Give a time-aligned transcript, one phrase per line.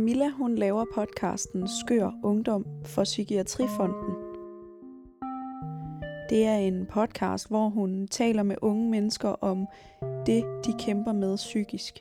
[0.00, 4.14] Camilla hun laver podcasten Skør Ungdom for Psykiatrifonden.
[6.30, 9.66] Det er en podcast, hvor hun taler med unge mennesker om
[10.26, 11.94] det, de kæmper med psykisk.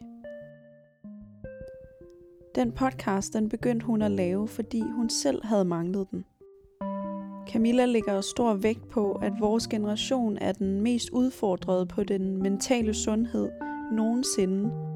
[2.55, 6.25] Den podcast den begyndte hun at lave, fordi hun selv havde manglet den.
[7.49, 12.93] Camilla lægger stor vægt på, at vores generation er den mest udfordrede på den mentale
[12.93, 13.49] sundhed
[13.91, 14.88] nogensinde,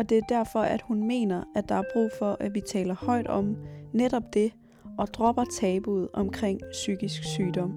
[0.00, 2.94] og det er derfor, at hun mener, at der er brug for, at vi taler
[2.94, 3.56] højt om
[3.92, 4.52] netop det
[4.98, 7.70] og dropper tabuet omkring psykisk sygdom.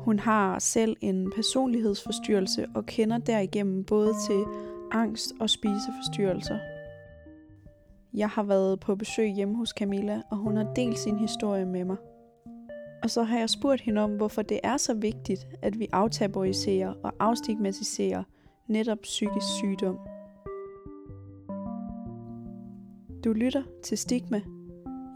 [0.00, 4.44] Hun har selv en personlighedsforstyrrelse og kender derigennem både til
[4.92, 6.58] angst og spiseforstyrrelser.
[8.14, 11.84] Jeg har været på besøg hjemme hos Camilla, og hun har delt sin historie med
[11.84, 11.96] mig.
[13.02, 16.94] Og så har jeg spurgt hende om, hvorfor det er så vigtigt, at vi aftaboriserer
[17.02, 18.22] og afstigmatiserer
[18.68, 19.98] netop psykisk sygdom.
[23.24, 24.40] Du lytter til Stigma.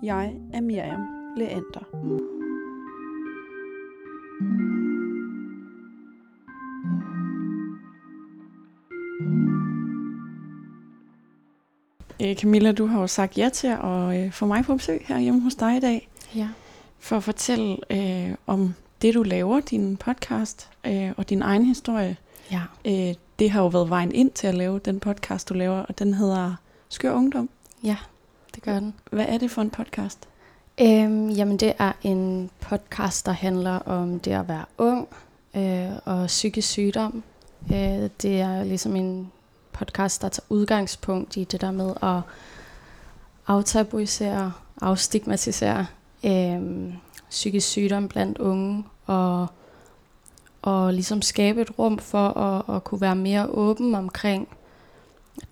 [0.03, 1.01] Jeg er Miriam
[1.37, 1.85] Leander.
[12.23, 15.19] Øh, Camilla, du har jo sagt ja til at øh, få mig på besøg her
[15.19, 16.09] hjemme hos dig i dag.
[16.35, 16.49] Ja.
[16.99, 22.17] For at fortælle øh, om det, du laver, din podcast øh, og din egen historie.
[22.51, 22.63] Ja.
[22.85, 25.99] Øh, det har jo været vejen ind til at lave den podcast, du laver, og
[25.99, 26.55] den hedder
[26.89, 27.49] Skør Ungdom.
[27.85, 27.97] Ja,
[28.55, 28.95] det gør den.
[29.11, 30.29] Hvad er det for en podcast?
[30.81, 35.09] Øhm, jamen, det er en podcast, der handler om det at være ung
[35.57, 37.23] øh, og psykisk sygdom.
[37.73, 39.33] Øh, det er ligesom en
[39.73, 42.21] podcast, der tager udgangspunkt i det der med at
[43.47, 45.87] aftabuisere, afstigmatisere
[46.25, 46.95] øh,
[47.31, 49.47] psykisk sygdom blandt unge, og,
[50.69, 54.49] og ligesom skabe et rum for at, at kunne være mere åben omkring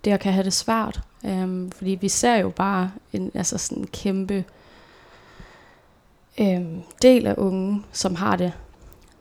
[0.04, 1.00] det at kan have det svært.
[1.24, 4.44] Øhm, fordi vi ser jo bare en altså sådan en kæmpe
[6.40, 8.52] øhm, del af unge, som har det,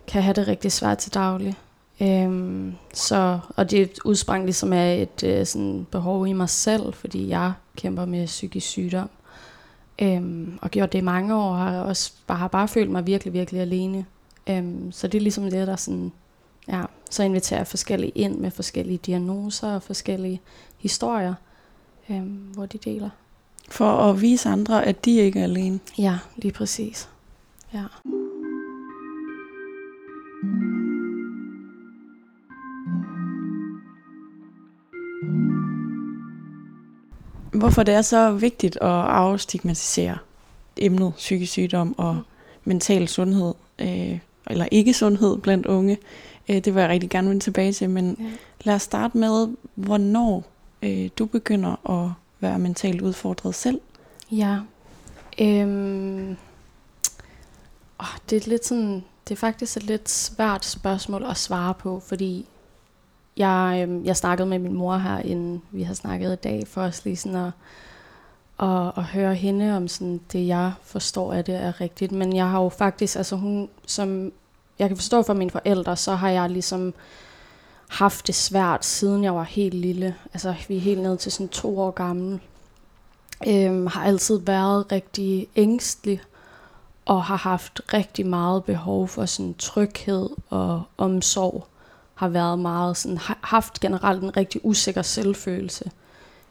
[0.07, 1.55] kan have det rigtig svært til daglig.
[2.01, 7.29] Øhm, så, og det udsprang ligesom af et øh, sådan behov i mig selv, fordi
[7.29, 9.09] jeg kæmper med psykisk sygdom.
[10.01, 13.07] Øhm, og gjort det i mange år, har jeg også bare, har bare følt mig
[13.07, 14.05] virkelig, virkelig alene.
[14.49, 16.11] Øhm, så det er ligesom det, der sådan,
[16.67, 20.41] ja, så inviterer jeg forskellige ind med forskellige diagnoser og forskellige
[20.77, 21.33] historier,
[22.09, 23.09] øhm, hvor de deler.
[23.69, 25.79] For at vise andre, at de ikke er alene.
[25.97, 27.09] Ja, lige præcis.
[27.73, 27.83] Ja.
[37.53, 40.17] Hvorfor det er så vigtigt at afstigmatisere
[40.77, 42.21] emnet psykisk sygdom og
[42.63, 44.19] mental sundhed, øh,
[44.49, 45.97] eller ikke sundhed blandt unge,
[46.49, 48.25] øh, det vil jeg rigtig gerne vende tilbage til, men ja.
[48.63, 50.43] lad os starte med, hvornår
[50.83, 53.81] øh, du begynder at være mentalt udfordret selv.
[54.31, 54.59] Ja.
[55.41, 56.37] Øhm.
[57.99, 61.99] Oh, det er lidt sådan, det er faktisk et lidt svært spørgsmål at svare på,
[61.99, 62.45] fordi
[63.37, 66.81] jeg, øhm, jeg snakkede med min mor her, inden vi har snakket i dag, for
[66.81, 67.51] os lige sådan at,
[68.59, 72.11] at, at høre hende om sådan det, jeg forstår af det er rigtigt.
[72.11, 74.31] Men jeg har jo faktisk, altså hun, som
[74.79, 76.93] jeg kan forstå fra mine forældre, så har jeg ligesom
[77.87, 80.15] haft det svært, siden jeg var helt lille.
[80.33, 82.39] Altså vi er helt ned til sådan to år gammel.
[83.47, 86.21] Øhm, har altid været rigtig ængstelig
[87.05, 91.67] og har haft rigtig meget behov for sådan tryghed og omsorg.
[92.15, 95.91] Har været meget sådan, haft generelt en rigtig usikker selvfølelse.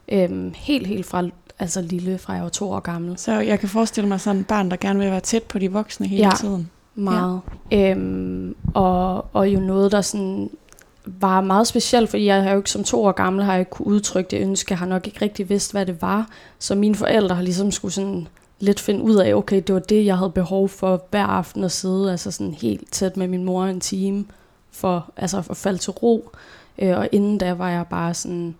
[0.07, 1.23] Øhm, helt, helt fra
[1.59, 3.17] altså lille, fra jeg var to år gammel.
[3.17, 5.71] Så jeg kan forestille mig sådan en barn, der gerne vil være tæt på de
[5.71, 6.31] voksne hele Ja.
[6.39, 6.69] tiden.
[6.95, 7.41] Meget.
[7.71, 7.91] Ja.
[7.91, 10.49] Øhm, og, og jo noget, der sådan
[11.05, 13.71] var meget specielt, fordi jeg har jo ikke som to år gammel, har jeg ikke
[13.71, 14.71] kunne udtrykke det ønske.
[14.71, 16.27] Jeg har nok ikke rigtig vidst, hvad det var.
[16.59, 18.27] Så mine forældre har ligesom skulle sådan
[18.59, 21.71] lidt finde ud af, okay, det var det, jeg havde behov for hver aften at
[21.71, 24.25] sidde, altså sådan helt tæt med min mor en time,
[24.71, 26.29] for altså for at falde til ro.
[26.79, 28.55] Øh, og inden da var jeg bare sådan,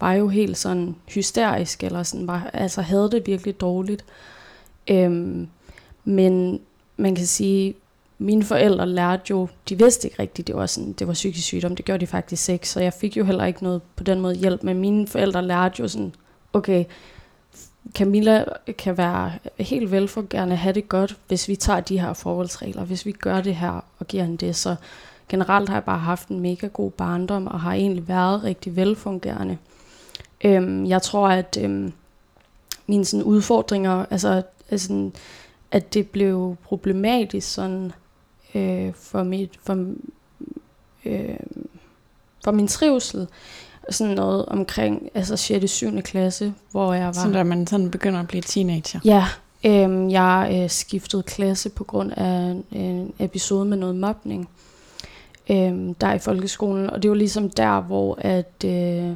[0.00, 4.04] var jo helt sådan hysterisk, eller sådan, var, altså havde det virkelig dårligt.
[4.90, 5.48] Øhm,
[6.04, 6.60] men
[6.96, 7.74] man kan sige,
[8.18, 11.76] mine forældre lærte jo, de vidste ikke rigtigt, det var, sådan, det var psykisk sygdom,
[11.76, 14.34] det gjorde de faktisk ikke, så jeg fik jo heller ikke noget på den måde
[14.34, 16.14] hjælp, men mine forældre lærte jo sådan,
[16.52, 16.84] okay,
[17.94, 18.44] Camilla
[18.78, 23.12] kan være helt velfungerende, have det godt, hvis vi tager de her forholdsregler, hvis vi
[23.12, 24.76] gør det her og giver hende det, så
[25.28, 29.58] generelt har jeg bare haft en mega god barndom, og har egentlig været rigtig velfungerende.
[30.44, 31.92] Øhm, jeg tror, at øhm,
[32.86, 35.10] mine sådan, udfordringer, altså, altså
[35.70, 37.92] at det blev problematisk sådan,
[38.54, 39.86] øh, for, mit, for,
[41.04, 41.36] øh,
[42.44, 43.26] for min trivsel,
[43.90, 45.62] sådan noget omkring altså 6.
[45.62, 46.02] og 7.
[46.02, 47.12] klasse, hvor jeg var...
[47.12, 49.00] Sådan der man sådan begynder at blive teenager.
[49.04, 49.26] Ja,
[49.64, 54.48] øhm, jeg øh, skiftede klasse på grund af en episode med noget mobning
[55.50, 56.90] øhm, der i folkeskolen.
[56.90, 59.14] Og det var ligesom der, hvor at, øh,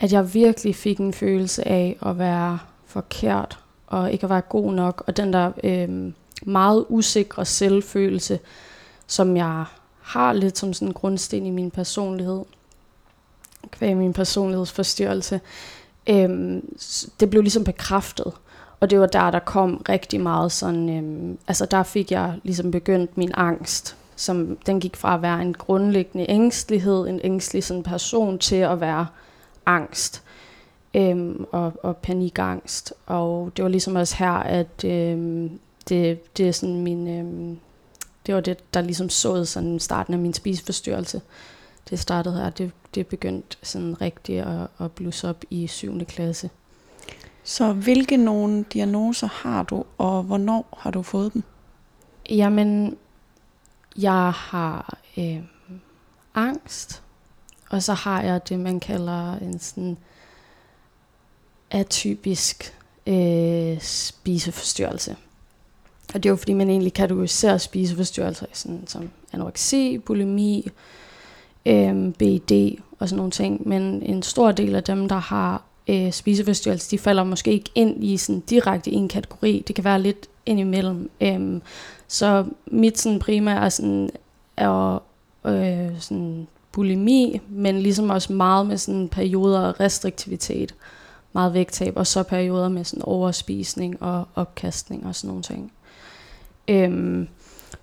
[0.00, 4.72] at jeg virkelig fik en følelse af at være forkert og ikke at være god
[4.72, 5.04] nok.
[5.06, 6.12] Og den der øh,
[6.42, 8.38] meget usikre selvfølelse,
[9.06, 9.64] som jeg
[10.00, 12.44] har lidt som sådan en grundsten i min personlighed,
[13.70, 15.40] kvæg min personlighedsforstyrrelse,
[16.06, 16.62] øh,
[17.20, 18.32] det blev ligesom bekræftet.
[18.80, 22.70] Og det var der, der kom rigtig meget sådan, øh, altså der fik jeg ligesom
[22.70, 27.82] begyndt min angst, som den gik fra at være en grundlæggende ængstelighed, en ængstelig sådan
[27.82, 29.06] person, til at være
[29.68, 30.22] angst
[30.94, 32.94] øhm, og, og panikangst.
[33.06, 37.08] Og det var ligesom også her, at øhm, det, det er sådan min...
[37.08, 37.58] Øhm,
[38.26, 41.20] det var det, der ligesom såede sådan starten af min spiseforstyrrelse.
[41.90, 46.04] Det startede her, det, det begyndte sådan rigtigt at, at blusse op i 7.
[46.04, 46.50] klasse.
[47.44, 51.42] Så hvilke nogle diagnoser har du, og hvornår har du fået dem?
[52.30, 52.96] Jamen,
[53.98, 55.38] jeg har øh,
[56.34, 57.02] angst,
[57.70, 59.96] og så har jeg det, man kalder en sådan
[61.70, 62.74] atypisk
[63.06, 65.16] øh, spiseforstyrrelse.
[66.14, 70.68] Og det er jo fordi, man egentlig kategoriserer spiseforstyrrelser sådan, som anoreksi, bulimi,
[71.66, 73.68] øh, BD og sådan nogle ting.
[73.68, 78.04] Men en stor del af dem, der har øh, spiseforstyrrelse, de falder måske ikke ind
[78.04, 79.64] i sådan direkte i en kategori.
[79.66, 81.10] Det kan være lidt indimellem.
[81.20, 81.60] Øh,
[82.08, 84.10] så mit sådan primære sådan,
[84.56, 85.02] er
[85.44, 90.74] øh, sådan bulimi, men ligesom også meget med sådan perioder af restriktivitet,
[91.32, 95.72] meget vægttab, og så perioder med sådan overspisning og opkastning og sådan nogle ting.
[96.68, 97.28] Øhm,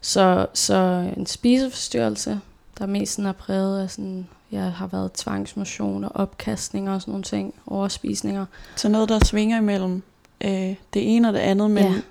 [0.02, 2.40] så, så en spiseforstyrrelse,
[2.80, 7.12] der mest sådan er præget af sådan, jeg har været tvangsmotion og opkastning og sådan
[7.12, 8.46] nogle ting, overspisninger.
[8.76, 10.04] Så noget, der svinger imellem
[10.42, 12.02] øh, det ene og det andet, men ja.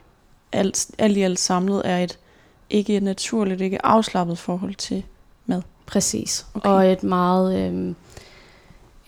[0.52, 2.18] alt, alt i alt samlet er et
[2.70, 5.04] ikke naturligt, ikke afslappet forhold til.
[5.86, 6.46] Præcis.
[6.54, 6.68] Okay.
[6.68, 7.58] Og et meget...
[7.58, 7.94] Øh,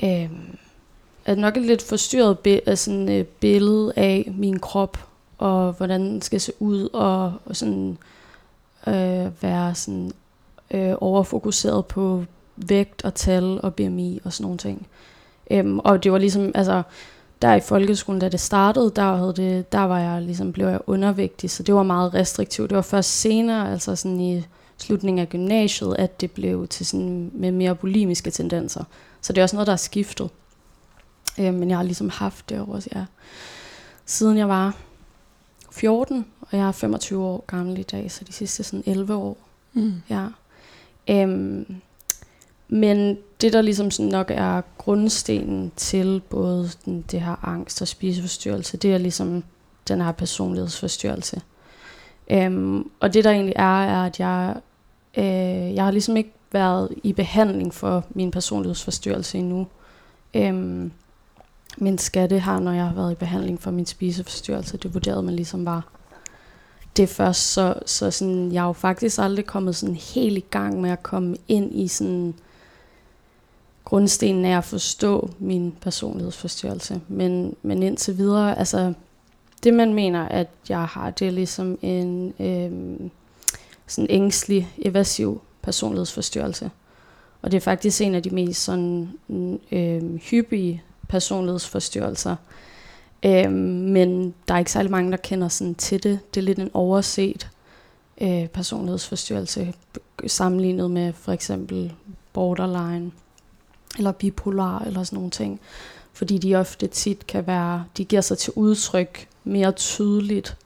[0.02, 0.30] øh,
[1.24, 4.98] er nok et lidt forstyrret bi- altså, øh, billede af min krop,
[5.38, 7.98] og hvordan den skal se ud, og, og sådan
[8.86, 10.12] øh, være sådan
[10.70, 12.24] øh, overfokuseret på
[12.56, 14.86] vægt og tal og BMI og sådan nogle ting.
[15.50, 16.82] Øhm, og det var ligesom, altså,
[17.42, 20.80] der i folkeskolen, da det startede, der, havde det, der var jeg ligesom, blev jeg
[20.86, 22.70] undervægtig, så det var meget restriktivt.
[22.70, 24.44] Det var først senere, altså sådan i
[24.78, 28.84] slutningen af gymnasiet, at det blev til sådan med mere bulimiske tendenser.
[29.20, 30.30] Så det er også noget, der er skiftet.
[31.38, 33.04] Øh, men jeg har ligesom haft det også, ja,
[34.06, 34.76] siden jeg var
[35.72, 39.36] 14, og jeg er 25 år gammel i dag, så de sidste sådan 11 år.
[39.72, 39.92] Mm.
[40.10, 40.26] Ja.
[41.10, 41.76] Øhm,
[42.68, 47.88] men det, der ligesom sådan nok er grundstenen til både den, det her angst og
[47.88, 49.44] spiseforstyrrelse, det er ligesom
[49.88, 51.40] den her personlighedsforstyrrelse.
[52.30, 54.54] Øhm, og det, der egentlig er, er, at jeg,
[55.16, 59.66] øh, jeg har ligesom ikke været i behandling for min personlighedsforstyrrelse endnu.
[60.34, 60.92] Øhm,
[61.78, 65.36] men skatte har, når jeg har været i behandling for min spiseforstyrrelse, det vurderede man
[65.36, 65.88] ligesom var
[66.96, 70.80] det først, så, så sådan, jeg er jo faktisk aldrig kommet sådan helt i gang
[70.80, 72.34] med at komme ind i sådan
[73.84, 77.00] grundstenen af at forstå min personlighedsforstyrrelse.
[77.08, 78.92] Men, men indtil videre, altså
[79.66, 83.10] det man mener, at jeg har, det er ligesom en øh,
[83.86, 86.70] sådan ængstelig, evasiv personlighedsforstyrrelse.
[87.42, 89.10] Og det er faktisk en af de mest sådan,
[89.72, 92.36] øh, hyppige personlighedsforstyrrelser.
[93.24, 96.18] Øh, men der er ikke særlig mange, der kender sådan til det.
[96.34, 97.48] Det er lidt en overset
[98.20, 99.74] øh, personlighedsforstyrrelse
[100.26, 101.92] sammenlignet med for eksempel
[102.32, 103.10] borderline
[103.98, 105.60] eller bipolar eller sådan nogle ting.
[106.12, 110.56] Fordi de ofte tit kan være, de giver sig til udtryk mere tydeligt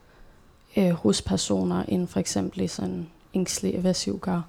[0.77, 4.41] øh, hos personer, end for eksempel i sådan ængstelig evasiv gør.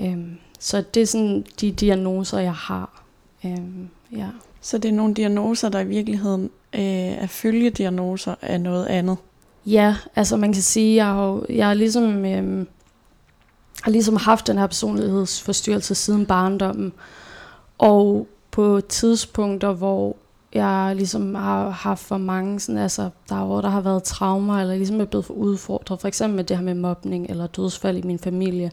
[0.00, 3.02] Øhm, så det er sådan de diagnoser, jeg har.
[3.44, 4.28] Øhm, ja.
[4.60, 6.80] Så det er nogle diagnoser, der i virkeligheden øh,
[7.22, 9.16] er følgediagnoser af noget andet?
[9.66, 12.66] Ja, altså man kan sige, jeg har, jeg har ligesom, øh,
[13.82, 16.92] har ligesom haft den her personlighedsforstyrrelse siden barndommen.
[17.78, 20.16] Og på tidspunkter, hvor
[20.54, 24.60] jeg ligesom har haft for mange, sådan, altså, der er, hvor der har været traumer,
[24.60, 27.98] eller ligesom er blevet for udfordret, for eksempel med det her med mobning, eller dødsfald
[27.98, 28.70] i min familie,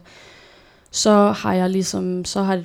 [0.90, 2.62] så har jeg ligesom, så har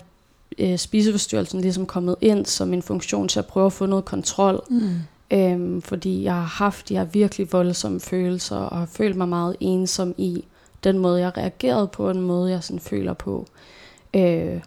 [0.57, 4.63] øh, spiseforstyrrelsen ligesom kommet ind som en funktion til at prøve at få noget kontrol.
[4.69, 4.89] Mm.
[5.31, 9.55] Øhm, fordi jeg har haft de her virkelig voldsomme følelser, og har følt mig meget
[9.59, 10.45] ensom i
[10.83, 13.47] den måde, jeg reagerede på, den måde, jeg sådan føler på.
[14.13, 14.61] Øh,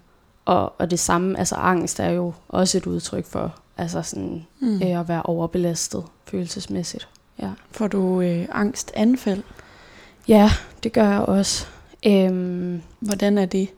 [0.45, 4.83] og, og det samme, altså angst er jo også et udtryk for altså sådan, mm.
[4.83, 7.09] øh, at være overbelastet følelsesmæssigt.
[7.43, 7.51] Ja.
[7.71, 9.43] Får du øh, angstanfald?
[10.29, 10.51] Ja,
[10.83, 11.67] det gør jeg også.
[12.07, 13.69] Øhm, Hvordan er det?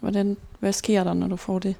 [0.00, 1.74] Hvordan, hvad sker der, når du får det?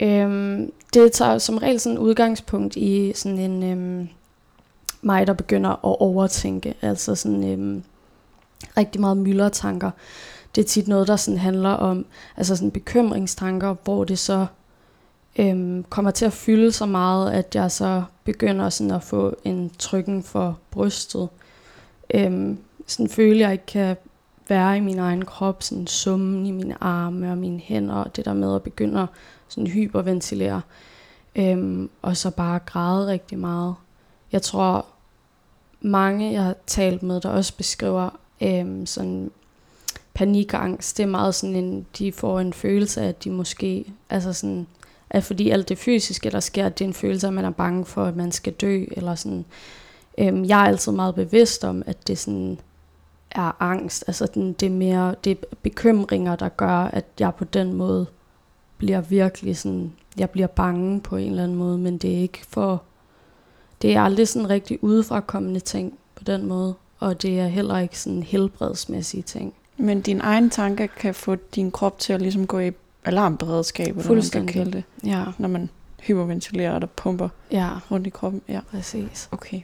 [0.00, 4.08] Øhm, det tager som regel sådan udgangspunkt i sådan en øhm,
[5.02, 6.74] mig, der begynder at overtænke.
[6.82, 7.82] Altså sådan øhm,
[8.76, 9.90] rigtig meget myldretanker.
[10.54, 14.46] Det er tit noget, der sådan handler om altså sådan bekymringstanker, hvor det så
[15.36, 19.70] øhm, kommer til at fylde så meget, at jeg så begynder sådan at få en
[19.78, 21.28] trykken for brystet.
[22.14, 23.96] Øhm, sådan føler jeg ikke kan
[24.48, 28.24] være i min egen krop, sådan summen i mine arme og mine hænder, og det
[28.24, 29.08] der med at begynde at
[29.48, 30.60] sådan hyperventilere,
[31.36, 33.74] øhm, og så bare græde rigtig meget.
[34.32, 34.86] Jeg tror,
[35.80, 38.10] mange jeg har talt med, der også beskriver
[38.40, 39.30] øhm, sådan
[40.14, 44.32] panikangst, det er meget sådan en, de får en følelse af, at de måske, altså
[44.32, 44.66] sådan,
[45.10, 47.84] at fordi alt det fysiske, der sker, det er en følelse at man er bange
[47.84, 49.44] for, at man skal dø, eller sådan.
[50.18, 52.58] Øhm, jeg er altid meget bevidst om, at det sådan
[53.30, 57.44] er angst, altså den, det er mere, det er bekymringer, der gør, at jeg på
[57.44, 58.06] den måde
[58.78, 62.40] bliver virkelig sådan, jeg bliver bange på en eller anden måde, men det er ikke
[62.48, 62.82] for,
[63.82, 67.98] det er aldrig sådan rigtig udefrakommende ting på den måde, og det er heller ikke
[67.98, 69.54] sådan helbredsmæssige ting.
[69.76, 72.70] Men din egen tanke kan få din krop til at ligesom gå i
[73.04, 75.68] alarmberedskab, eller man kan kalde det, Ja, når man
[76.00, 78.42] hyperventilerer og der pumper ja, rundt i kroppen.
[78.48, 79.28] Ja, præcis.
[79.32, 79.60] okay.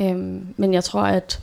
[0.00, 1.42] Øhm, men jeg tror, at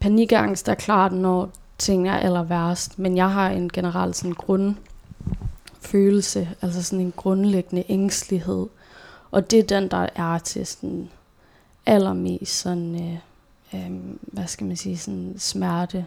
[0.00, 2.98] panikangst er klart, når tingene er aller værst.
[2.98, 8.66] Men jeg har en generelt sådan grundfølelse, altså sådan en grundlæggende ængstelighed.
[9.34, 11.10] Og det er den, der er til sådan
[11.86, 13.18] allermest sådan, øh,
[13.80, 16.06] øh, hvad skal man sige, sådan smerte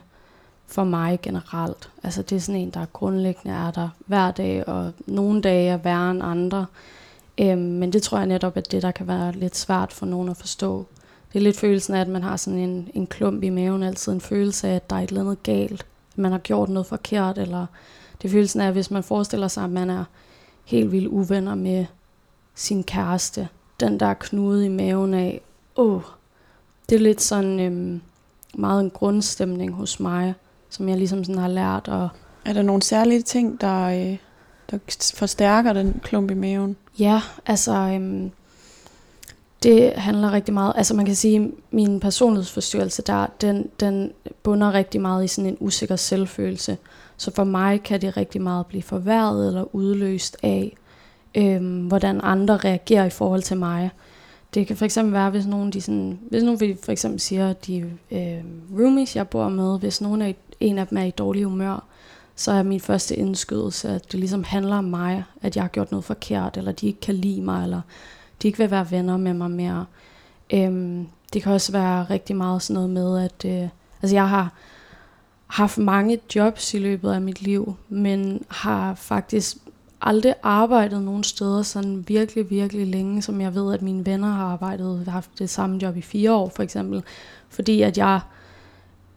[0.68, 1.90] for mig generelt.
[2.04, 5.78] Altså det er sådan en, der grundlæggende er der hver dag, og nogle dage er
[5.78, 6.66] værre end andre.
[7.38, 10.30] Øhm, men det tror jeg netop, at det der kan være lidt svært for nogen
[10.30, 10.86] at forstå.
[11.34, 14.14] Det er lidt følelsen af, at man har sådan en, en klump i maven, altid
[14.14, 15.86] en følelse af, at der er et eller andet galt.
[16.12, 17.66] At man har gjort noget forkert, eller
[18.22, 20.04] det er følelsen af, hvis man forestiller sig, at man er
[20.66, 21.86] helt vildt uvenner med
[22.58, 23.48] sin kæreste.
[23.80, 25.42] Den der knude i maven af,
[25.76, 26.02] åh, oh,
[26.90, 28.02] det er lidt sådan øhm,
[28.54, 30.34] meget en grundstemning hos mig,
[30.70, 32.10] som jeg ligesom sådan har lært at
[32.46, 34.18] Er der nogle særlige ting, der, øh,
[34.72, 34.78] der
[35.16, 36.76] forstærker den klump i maven?
[37.00, 38.32] Ja, altså øhm,
[39.64, 44.12] det handler rigtig meget, altså man kan sige, min personlighedsforstyrrelse der, den, den
[44.44, 46.78] bunder rigtig meget i sådan en usikker selvfølelse.
[47.18, 50.78] Så for mig kan det rigtig meget blive forværret eller udløst af,
[51.36, 53.90] øhm, hvordan andre reagerer i forhold til mig.
[54.54, 57.68] Det kan for eksempel være, hvis nogen, de sådan, hvis nogen for eksempel siger, at
[57.68, 57.78] de
[58.12, 58.44] øh,
[58.80, 61.84] roomies, jeg bor med, hvis nogen er, en af dem er i dårlig humør,
[62.36, 65.92] så er min første indskydelse, at det ligesom handler om mig, at jeg har gjort
[65.92, 67.82] noget forkert, eller de ikke kan lide mig, eller
[68.42, 69.86] de ikke vil være venner med mig mere.
[70.54, 73.70] Øhm, det kan også være rigtig meget sådan noget med, at øh,
[74.02, 74.54] altså jeg har
[75.48, 79.58] haft mange jobs i løbet af mit liv, men har faktisk
[80.02, 84.46] aldrig arbejdet nogen steder sådan virkelig, virkelig længe, som jeg ved, at mine venner har
[84.46, 87.04] arbejdet, har haft det samme job i fire år for eksempel,
[87.50, 88.20] fordi at jeg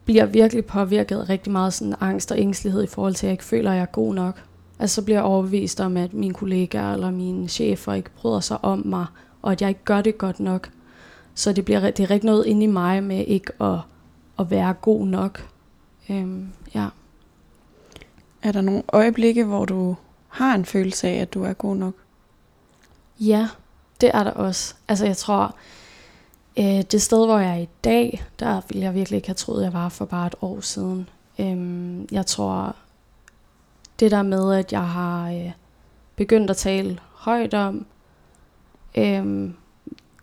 [0.05, 3.33] bliver virkelig påvirket af rigtig meget sådan angst og ængstelighed i forhold til, at jeg
[3.33, 4.43] ikke føler, at jeg er god nok.
[4.79, 8.65] Altså så bliver jeg overbevist om, at mine kollegaer eller mine chefer ikke bryder sig
[8.65, 9.07] om mig,
[9.43, 10.71] og at jeg ikke gør det godt nok.
[11.35, 13.79] Så det, bliver, det er rigtig noget inde i mig med ikke at,
[14.39, 15.49] at være god nok.
[16.11, 16.89] Øhm, ja.
[18.43, 19.97] Er der nogle øjeblikke, hvor du
[20.31, 21.95] har en følelse af, at du er god nok?
[23.21, 23.49] ja,
[24.01, 24.75] det er der også.
[24.89, 25.55] Altså jeg tror,
[26.59, 29.63] øh, det sted, hvor jeg er i dag, der ville jeg virkelig ikke have troet,
[29.63, 31.09] jeg var for bare et år siden.
[31.39, 32.77] Øhm, jeg tror,
[34.01, 35.53] det der med, at jeg har øh,
[36.17, 37.87] begyndt at tale højt om
[38.99, 39.51] øh,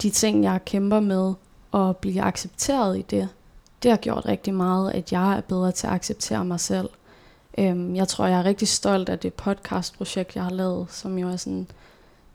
[0.01, 1.33] de ting, jeg kæmper med,
[1.71, 3.29] og blive accepteret i det,
[3.83, 6.89] det har gjort rigtig meget, at jeg er bedre til at acceptere mig selv.
[7.57, 11.29] Øhm, jeg tror, jeg er rigtig stolt af det podcastprojekt, jeg har lavet, som jo
[11.29, 11.67] er sådan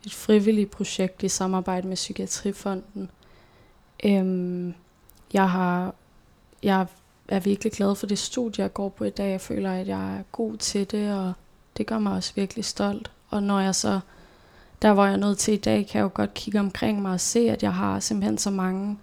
[0.07, 3.11] et frivilligt projekt i samarbejde med Psykiatrifonden.
[4.05, 4.75] Øhm,
[5.33, 5.95] jeg har,
[6.63, 6.87] jeg
[7.29, 9.31] er virkelig glad for det studie, jeg går på i dag.
[9.31, 11.33] Jeg føler, at jeg er god til det, og
[11.77, 13.11] det gør mig også virkelig stolt.
[13.31, 14.01] Og når jeg så,
[14.83, 17.13] der hvor jeg er nået til i dag, kan jeg jo godt kigge omkring mig
[17.13, 18.99] og se, at jeg har simpelthen så mange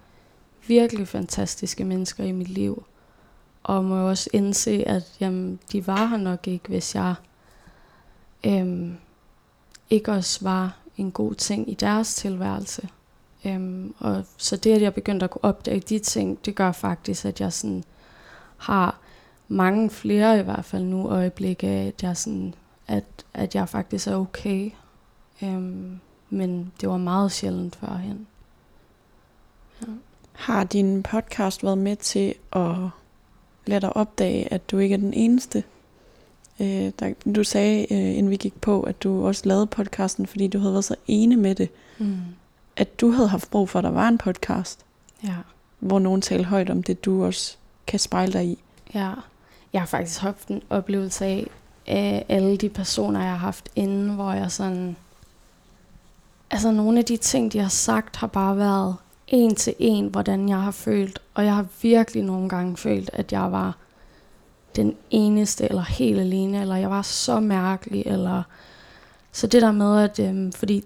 [0.68, 2.84] virkelig fantastiske mennesker i mit liv.
[3.70, 7.16] Og må jo også indse, at jamen, de var her nok ikke, hvis jeg
[8.46, 8.98] øhm,
[9.90, 12.90] ikke også var en god ting i deres tilværelse.
[13.46, 17.26] Øhm, og så det, at jeg begyndte at kunne opdage de ting, det gør faktisk,
[17.26, 17.84] at jeg sådan
[18.58, 18.98] har
[19.48, 22.54] mange flere i hvert fald nu øjeblikke af, at jeg, sådan,
[22.88, 24.72] at, at jeg faktisk er okay.
[25.44, 26.00] Øhm,
[26.30, 28.28] men det var meget sjældent førhen.
[29.82, 29.88] Ja.
[30.34, 32.76] Har din podcast været med til at
[33.70, 35.64] lade dig opdage, at du ikke er den eneste?
[36.60, 40.48] Øh, der, du sagde, øh, inden vi gik på, at du også lavede podcasten, fordi
[40.48, 41.70] du havde været så ene med det.
[41.98, 42.18] Mm.
[42.76, 44.86] At du havde haft brug for, at der var en podcast.
[45.24, 45.36] Ja.
[45.80, 47.58] Hvor nogen talte højt om det, du også
[47.88, 48.60] kan spejle dig i.
[48.94, 49.12] Ja.
[49.74, 51.48] Jeg har faktisk haft en oplevelse af,
[51.88, 54.96] af alle de personer, jeg har haft inden, hvor jeg sådan...
[56.52, 58.96] Altså nogle af de ting, de har sagt, har bare været
[59.30, 61.22] en til en, hvordan jeg har følt.
[61.34, 63.78] Og jeg har virkelig nogle gange følt, at jeg var
[64.76, 68.44] den eneste, eller helt alene, eller jeg var så mærkelig, eller...
[69.32, 70.20] Så det der med, at...
[70.20, 70.84] Øhm, fordi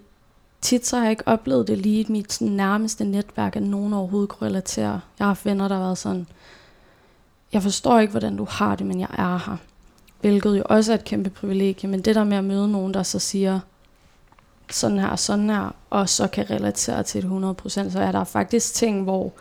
[0.60, 3.92] tit så har jeg ikke oplevet det lige i mit sådan, nærmeste netværk, at nogen
[3.92, 5.00] overhovedet kunne relatere.
[5.18, 6.26] Jeg har haft venner, der har været sådan,
[7.52, 9.56] jeg forstår ikke, hvordan du har det, men jeg er her.
[10.20, 13.02] Hvilket jo også er et kæmpe privilegie, men det der med at møde nogen, der
[13.02, 13.60] så siger,
[14.70, 18.74] sådan her, sådan her, og så kan relatere til det 100%, så er der faktisk
[18.74, 19.32] ting, hvor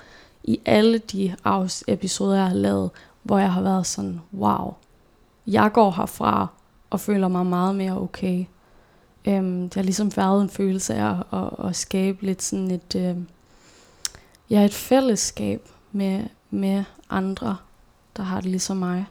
[0.43, 1.35] i alle de
[1.87, 2.89] episoder, jeg har lavet,
[3.23, 4.73] hvor jeg har været sådan, wow,
[5.47, 6.47] jeg går herfra
[6.89, 8.45] og føler mig meget mere okay.
[9.25, 12.95] Øhm, det har ligesom været en følelse af at, at, at skabe lidt sådan et,
[12.95, 13.17] øh,
[14.49, 17.57] ja, et fællesskab med, med andre,
[18.17, 19.05] der har det ligesom mig.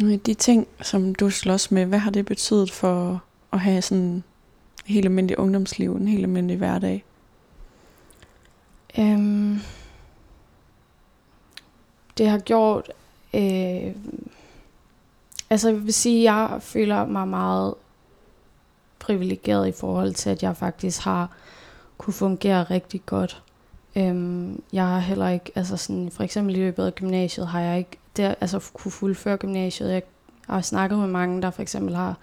[0.00, 4.24] De ting, som du slås med, hvad har det betydet for at have sådan en
[4.84, 7.04] helt almindelig ungdomsliv, en helt almindelig hverdag?
[8.98, 9.58] Øhm,
[12.18, 12.92] det har gjort...
[13.34, 13.94] Øh,
[15.50, 17.74] altså jeg vil sige, jeg føler mig meget
[18.98, 21.36] privilegeret i forhold til, at jeg faktisk har
[21.98, 23.42] kunne fungere rigtig godt.
[23.96, 27.78] Øhm, jeg har heller ikke, altså sådan, for eksempel i løbet af gymnasiet, har jeg
[27.78, 29.92] ikke der, altså kunne fuldføre gymnasiet.
[29.92, 30.02] Jeg
[30.48, 32.16] har snakket med mange, der for eksempel har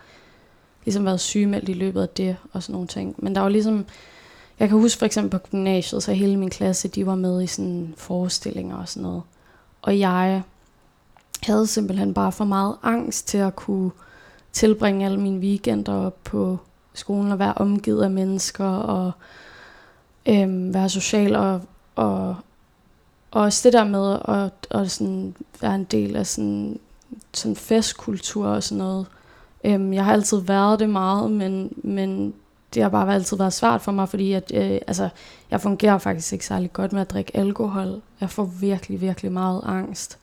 [0.85, 3.15] ligesom været sygemeldt i løbet af det og sådan nogle ting.
[3.17, 3.85] Men der var ligesom,
[4.59, 7.47] jeg kan huske for eksempel på gymnasiet, så hele min klasse, de var med i
[7.47, 9.21] sådan forestillinger og sådan noget.
[9.81, 10.41] Og jeg
[11.43, 13.91] havde simpelthen bare for meget angst til at kunne
[14.51, 16.57] tilbringe alle mine weekender op på
[16.93, 19.11] skolen og være omgivet af mennesker og
[20.25, 21.61] øhm, være social og,
[21.95, 22.35] og,
[23.31, 26.79] og også det der med at, at sådan være en del af sådan,
[27.33, 29.05] sådan festkultur og sådan noget.
[29.63, 32.33] Øhm, jeg har altid været det meget, men, men
[32.73, 35.09] det har bare altid været svært for mig, fordi at, øh, altså,
[35.51, 38.01] jeg fungerer faktisk ikke særlig godt med at drikke alkohol.
[38.21, 40.17] Jeg får virkelig, virkelig meget angst.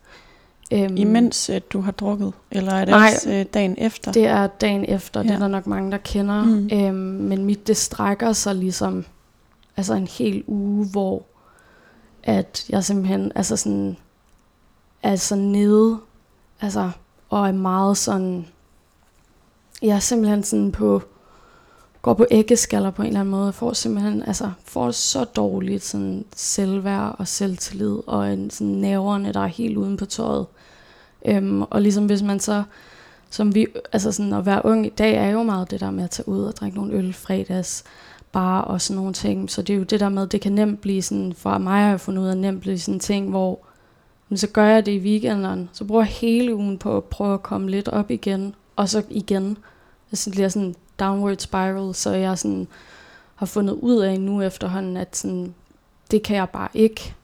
[0.73, 2.33] Øhm, Imens at du har drukket?
[2.51, 4.11] Eller er det nej, også øh, dagen efter?
[4.11, 5.19] det er dagen efter.
[5.19, 5.27] Ja.
[5.27, 6.43] Det er der nok mange, der kender.
[6.43, 6.69] Mm.
[6.73, 9.05] Øhm, men mit, det strækker sig ligesom
[9.77, 11.23] altså en hel uge, hvor
[12.25, 13.97] at jeg simpelthen altså sådan,
[15.03, 15.99] altså nede,
[16.61, 16.91] altså,
[17.29, 18.47] og er meget sådan,
[19.81, 21.01] jeg er simpelthen sådan på,
[22.01, 26.25] går på æggeskaller på en eller anden måde, får simpelthen, altså, får så dårligt sådan
[26.35, 30.45] selvværd og selvtillid, og en sådan næverne, der er helt uden på tøjet.
[31.25, 32.63] Øhm, og ligesom hvis man så,
[33.29, 36.03] som vi, altså sådan at være ung i dag, er jo meget det der med
[36.03, 37.83] at tage ud og drikke nogle øl fredags,
[38.35, 39.49] bare og sådan nogle ting.
[39.49, 41.89] Så det er jo det der med, det kan nemt blive sådan, for mig har
[41.89, 43.59] jeg fundet ud af, nemt blive sådan en ting, hvor
[44.29, 47.33] men så gør jeg det i weekenden, så bruger jeg hele ugen på at prøve
[47.33, 49.57] at komme lidt op igen, og så igen.
[50.11, 52.67] Det bliver sådan downward spiral, så jeg sådan
[53.35, 55.53] har fundet ud af nu efterhånden, at sådan,
[56.11, 57.15] det kan jeg bare ikke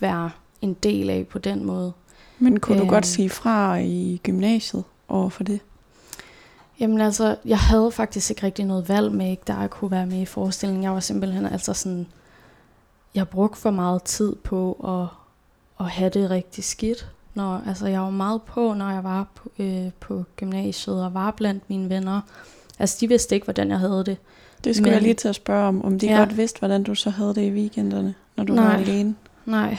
[0.00, 0.30] være
[0.62, 1.92] en del af på den måde.
[2.38, 3.02] Men kunne du godt øhm.
[3.02, 5.60] sige fra i gymnasiet over for det?
[6.80, 10.06] Jamen altså, jeg havde faktisk ikke rigtig noget valg med, ikke, der jeg kunne være
[10.06, 10.84] med i forestillingen.
[10.84, 12.06] Jeg var simpelthen altså sådan,
[13.14, 15.06] jeg brugte for meget tid på at,
[15.86, 17.08] at have det rigtig skidt.
[17.34, 21.30] Når, altså, jeg var meget på, når jeg var på, øh, på gymnasiet og var
[21.30, 22.20] blandt mine venner.
[22.78, 24.16] Altså, de vidste ikke, hvordan jeg havde det.
[24.64, 26.18] Det skulle Men, jeg lige til at spørge om, om de ja.
[26.18, 29.14] godt vidste, hvordan du så havde det i weekenderne, når du nej, var alene.
[29.46, 29.78] Nej,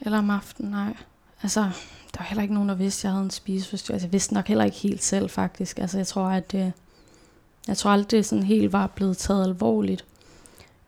[0.00, 0.96] eller om aftenen, nej.
[1.42, 1.70] Altså,
[2.14, 3.92] der var heller ikke nogen, der vidste, at jeg havde en spiseforstyrrelse.
[3.92, 5.78] Altså, jeg vidste nok heller ikke helt selv, faktisk.
[5.78, 6.72] Altså, jeg tror, at det,
[7.68, 10.04] jeg tror aldrig, det sådan helt var blevet taget alvorligt.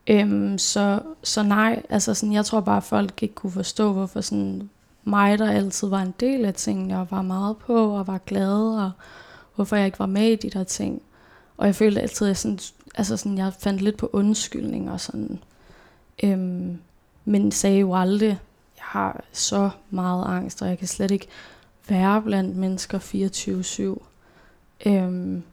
[0.07, 4.21] Øhm, så, så nej, altså sådan, jeg tror bare, at folk ikke kunne forstå, hvorfor
[4.21, 4.69] sådan
[5.03, 8.83] mig, der altid var en del af tingene, og var meget på og var glad,
[8.85, 8.91] og
[9.55, 11.01] hvorfor jeg ikke var med i de der ting.
[11.57, 12.59] Og jeg følte altid, at jeg, sådan,
[12.95, 15.39] altså sådan, jeg fandt lidt på undskyldning og sådan.
[16.23, 16.77] Øhm,
[17.25, 18.39] men sagde jo aldrig,
[18.87, 21.27] har så meget angst, og jeg kan slet ikke
[21.89, 22.99] være blandt mennesker
[24.85, 24.89] 24-7.
[24.89, 25.43] Øhm,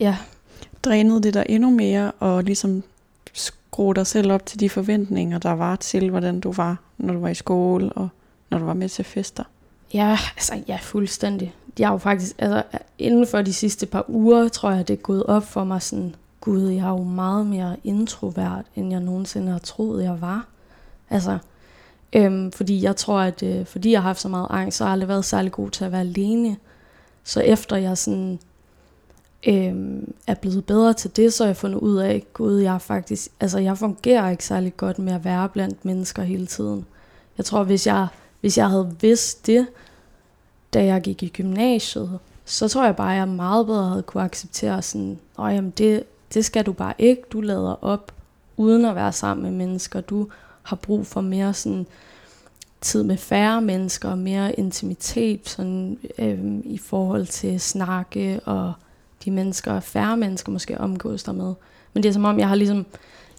[0.00, 0.16] ja.
[0.84, 2.82] Drænede det dig endnu mere, og ligesom
[3.32, 7.20] skrue dig selv op til de forventninger, der var til, hvordan du var, når du
[7.20, 8.08] var i skole, og
[8.50, 9.44] når du var med til fester?
[9.94, 11.54] Ja, altså ja, fuldstændig.
[11.78, 12.62] Jeg har jo faktisk, altså
[12.98, 16.14] inden for de sidste par uger, tror jeg, det er gået op for mig sådan,
[16.40, 20.46] gud, jeg er jo meget mere introvert, end jeg nogensinde har troet, jeg var.
[21.10, 21.38] Altså,
[22.12, 24.88] øhm, fordi jeg tror, at øh, fordi jeg har haft så meget angst, så har
[24.88, 26.56] jeg aldrig været særlig god til at være alene.
[27.24, 28.38] Så efter jeg sådan
[29.46, 33.28] øhm, er blevet bedre til det, så har jeg fundet ud af, gud, jeg faktisk,
[33.40, 36.86] altså jeg fungerer ikke særlig godt med at være blandt mennesker hele tiden.
[37.36, 38.06] Jeg tror, hvis jeg,
[38.40, 39.66] hvis jeg havde vidst det,
[40.74, 44.22] da jeg gik i gymnasiet, så tror jeg bare, at jeg meget bedre havde kunne
[44.22, 46.02] acceptere sådan, Åh, jamen det,
[46.34, 47.22] det skal du bare ikke.
[47.32, 48.12] Du lader op
[48.56, 50.00] uden at være sammen med mennesker.
[50.00, 50.28] Du
[50.66, 51.86] har brug for mere sådan
[52.80, 58.72] tid med færre mennesker, mere intimitet sådan, øhm, i forhold til snakke og
[59.24, 61.54] de mennesker, færre mennesker måske omgås der med.
[61.92, 62.86] Men det er som om, jeg har ligesom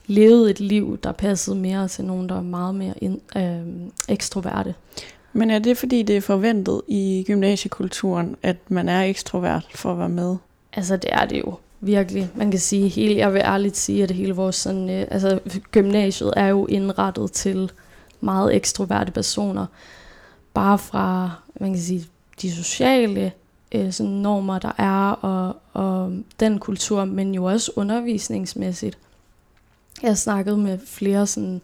[0.08, 4.76] levet et liv, der passede mere til nogen, der er meget mere in, øh, ekstroverte.
[5.34, 10.00] Men er det fordi, det er forventet i gymnasiekulturen, at man er ekstrovert for at
[10.00, 10.36] være med?
[10.74, 12.30] Altså det er det jo virkelig.
[12.36, 15.40] Man kan sige, hele, jeg vil ærligt sige, at hele vores sådan, øh, altså,
[15.72, 17.72] gymnasiet er jo indrettet til
[18.22, 19.66] meget ekstroverte personer.
[20.54, 22.06] Bare fra, man kan sige,
[22.42, 23.32] de sociale
[23.72, 28.98] øh, sådan normer, der er, og, og den kultur, men jo også undervisningsmæssigt.
[30.04, 31.62] Jeg snakkede med flere, sådan,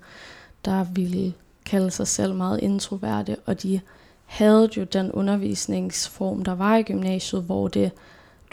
[0.66, 1.34] der ville
[1.66, 3.80] kalde sig selv meget introverte, og de
[4.26, 7.92] havde jo den undervisningsform, der var i gymnasiet, hvor det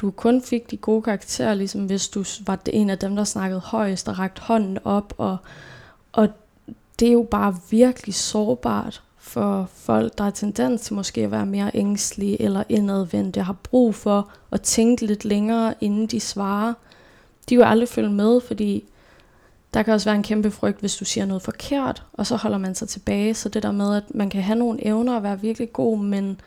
[0.01, 3.61] du kun fik de gode karakterer, ligesom hvis du var en af dem, der snakkede
[3.61, 5.15] højst og rakte hånden op.
[5.19, 5.37] Og,
[6.13, 6.29] og
[6.99, 11.47] det er jo bare virkelig sårbart for folk, der har tendens til måske at være
[11.47, 16.75] mere ængstlige eller indadvendte, har brug for at tænke lidt længere, inden de svarer.
[17.49, 18.85] De vil aldrig følge med, fordi
[19.75, 22.59] der kan også være en kæmpe frygt, hvis du siger noget forkert, og så holder
[22.59, 23.35] man sig tilbage.
[23.35, 26.41] Så det der med, at man kan have nogle evner og være virkelig god, men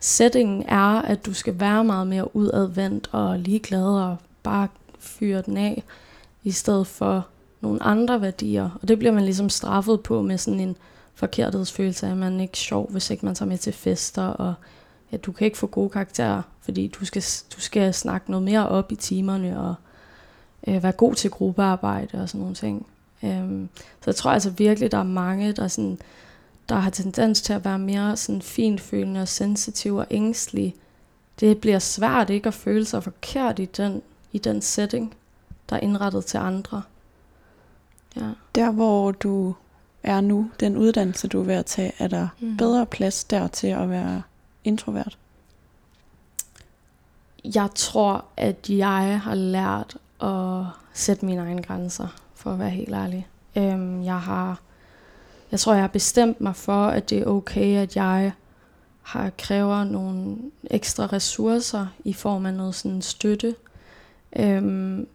[0.00, 5.56] settingen er, at du skal være meget mere udadvendt og ligeglad og bare fyre den
[5.56, 5.82] af,
[6.42, 7.26] i stedet for
[7.60, 8.70] nogle andre værdier.
[8.82, 10.76] Og det bliver man ligesom straffet på med sådan en
[11.14, 14.54] forkerthedsfølelse at man ikke er sjov, hvis ikke man tager med til fester, og
[15.10, 17.22] at du kan ikke få gode karakterer, fordi du skal,
[17.56, 19.74] du skal snakke noget mere op i timerne, og
[20.66, 22.86] øh, være god til gruppearbejde og sådan nogle ting.
[23.22, 25.98] Øhm, så jeg tror altså virkelig, der er mange, der sådan
[26.68, 30.74] der har tendens til at være mere sådan finfølende og sensitiv og ængstelig,
[31.40, 35.14] det bliver svært ikke at føle sig forkert i den, i den setting,
[35.70, 36.82] der er indrettet til andre.
[38.16, 38.30] Ja.
[38.54, 39.54] Der hvor du
[40.02, 42.56] er nu, den uddannelse du er ved at tage, er der mm.
[42.56, 44.22] bedre plads der til at være
[44.64, 45.18] introvert?
[47.44, 52.94] Jeg tror, at jeg har lært at sætte mine egne grænser, for at være helt
[52.94, 53.28] ærlig.
[53.56, 54.60] Øhm, jeg har
[55.54, 58.32] jeg tror, jeg har bestemt mig for, at det er okay, at jeg
[59.02, 60.36] har kræver nogle
[60.70, 63.54] ekstra ressourcer i form af noget sådan støtte.
[64.36, 65.06] Øhm,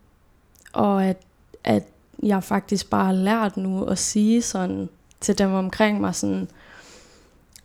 [0.74, 1.18] og at,
[1.64, 1.84] at
[2.24, 6.48] jeg faktisk bare har lært nu at sige sådan til dem omkring mig sådan,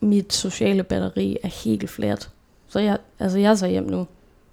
[0.01, 2.31] mit sociale batteri er helt flat.
[2.69, 4.07] Så jeg, altså jeg er så hjem nu.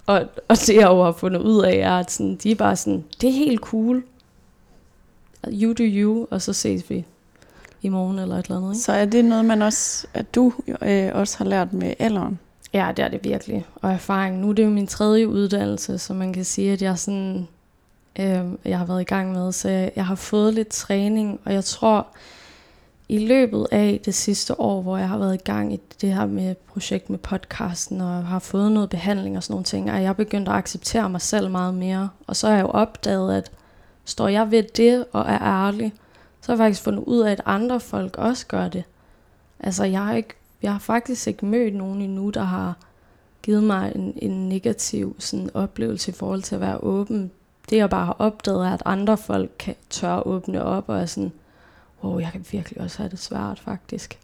[0.06, 2.76] Og, og det jeg jo har fundet ud af er, at sådan, de er bare
[2.76, 4.04] sådan, det er helt cool.
[5.46, 7.04] You do you, og så ses vi
[7.82, 8.70] i morgen eller et eller andet.
[8.70, 8.82] Ikke?
[8.82, 12.38] Så er det noget, man også, at du øh, også har lært med alderen?
[12.72, 13.66] Ja, det er det virkelig.
[13.74, 14.38] Og erfaring.
[14.38, 17.48] Nu er det jo min tredje uddannelse, så man kan sige, at jeg sådan,
[18.18, 21.64] øh, jeg har været i gang med, så jeg, har fået lidt træning, og jeg
[21.64, 22.06] tror,
[23.08, 26.26] i løbet af det sidste år, hvor jeg har været i gang i det her
[26.26, 30.16] med projekt med podcasten, og har fået noget behandling og sådan nogle ting, er jeg
[30.16, 32.08] begyndt at acceptere mig selv meget mere.
[32.26, 33.50] Og så har jeg jo opdaget, at
[34.04, 35.92] står jeg ved det og er ærlig,
[36.42, 38.84] så har jeg faktisk fundet ud af, at andre folk også gør det.
[39.60, 42.76] Altså, jeg har, ikke, jeg har faktisk ikke mødt nogen endnu, der har
[43.42, 47.30] givet mig en, en negativ sådan, oplevelse i forhold til at være åben.
[47.70, 51.06] Det jeg bare har opdaget er, at andre folk kan tør åbne op og er
[51.06, 51.32] sådan,
[52.04, 54.18] wow, jeg kan virkelig også have det svært faktisk.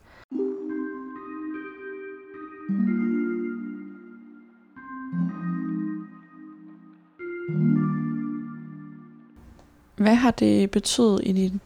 [9.97, 11.61] Hvad har det betydet i din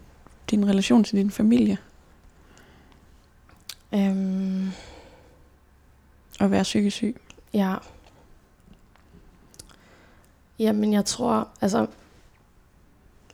[0.52, 1.78] din relation til din familie?
[3.94, 4.68] Øhm,
[6.40, 7.20] at være psykisk syg?
[7.54, 7.74] Ja.
[10.58, 11.86] Jamen, jeg tror, altså,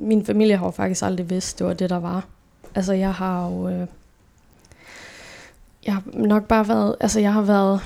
[0.01, 2.27] min familie har jo faktisk aldrig vidst, det var det, der var.
[2.75, 3.87] Altså, jeg har jo, øh,
[5.87, 7.81] Jeg har nok bare været, altså jeg har været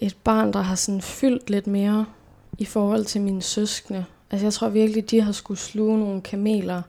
[0.00, 2.06] et barn, der har sådan fyldt lidt mere
[2.58, 4.04] i forhold til mine søskende.
[4.30, 6.82] Altså jeg tror virkelig, de har skulle sluge nogle kameler,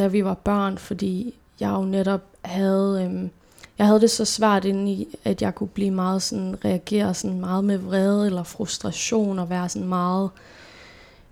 [0.00, 3.30] da vi var børn, fordi jeg jo netop havde, øhm,
[3.78, 7.40] jeg havde det så svært inde i, at jeg kunne blive meget sådan, reagere sådan
[7.40, 10.30] meget med vrede eller frustration og være sådan meget,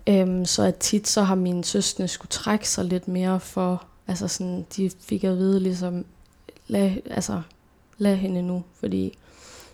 [0.06, 4.28] øhm, så at tit så har mine søskende skulle trække sig lidt mere for, altså
[4.28, 6.04] sådan, de fik at vide ligesom,
[6.66, 7.42] lad, altså,
[7.98, 9.18] lad hende nu, fordi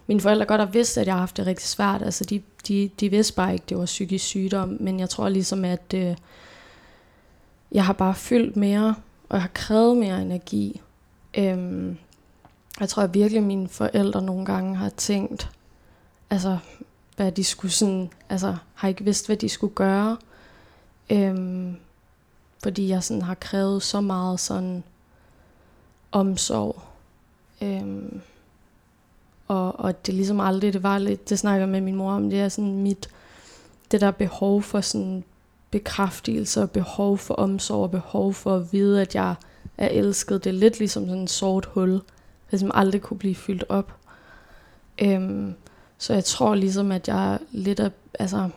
[0.06, 2.02] mine forældre godt har vidst, at jeg har haft det rigtig svært.
[2.02, 5.28] Altså, de, de, de vidste bare ikke, at det var psykisk sygdom, men jeg tror
[5.28, 6.16] ligesom, at øh,
[7.74, 8.94] jeg har bare fyldt mere,
[9.28, 10.80] og jeg har krævet mere energi.
[11.38, 11.96] Øhm,
[12.80, 15.50] jeg tror at virkelig, at mine forældre nogle gange har tænkt,
[16.30, 16.58] altså,
[17.16, 20.16] hvad de skulle sådan, altså, har ikke vidst, hvad de skulle gøre.
[21.10, 21.76] Øhm,
[22.62, 24.82] fordi jeg sådan har krævet så meget sådan
[26.12, 26.82] omsorg.
[27.62, 28.20] Øhm,
[29.48, 32.30] og, og det ligesom aldrig, det var lidt, det snakker jeg med min mor om,
[32.30, 33.08] det er sådan mit,
[33.90, 35.24] det der behov for sådan
[35.74, 39.34] bekræftelse og behov for omsorg og behov for at vide, at jeg
[39.78, 40.44] er elsket.
[40.44, 42.00] Det er lidt ligesom sådan en sort hul,
[42.50, 43.94] der som aldrig kunne blive fyldt op.
[44.98, 45.54] Øhm,
[45.98, 48.50] så jeg tror ligesom, at jeg lidt er, altså,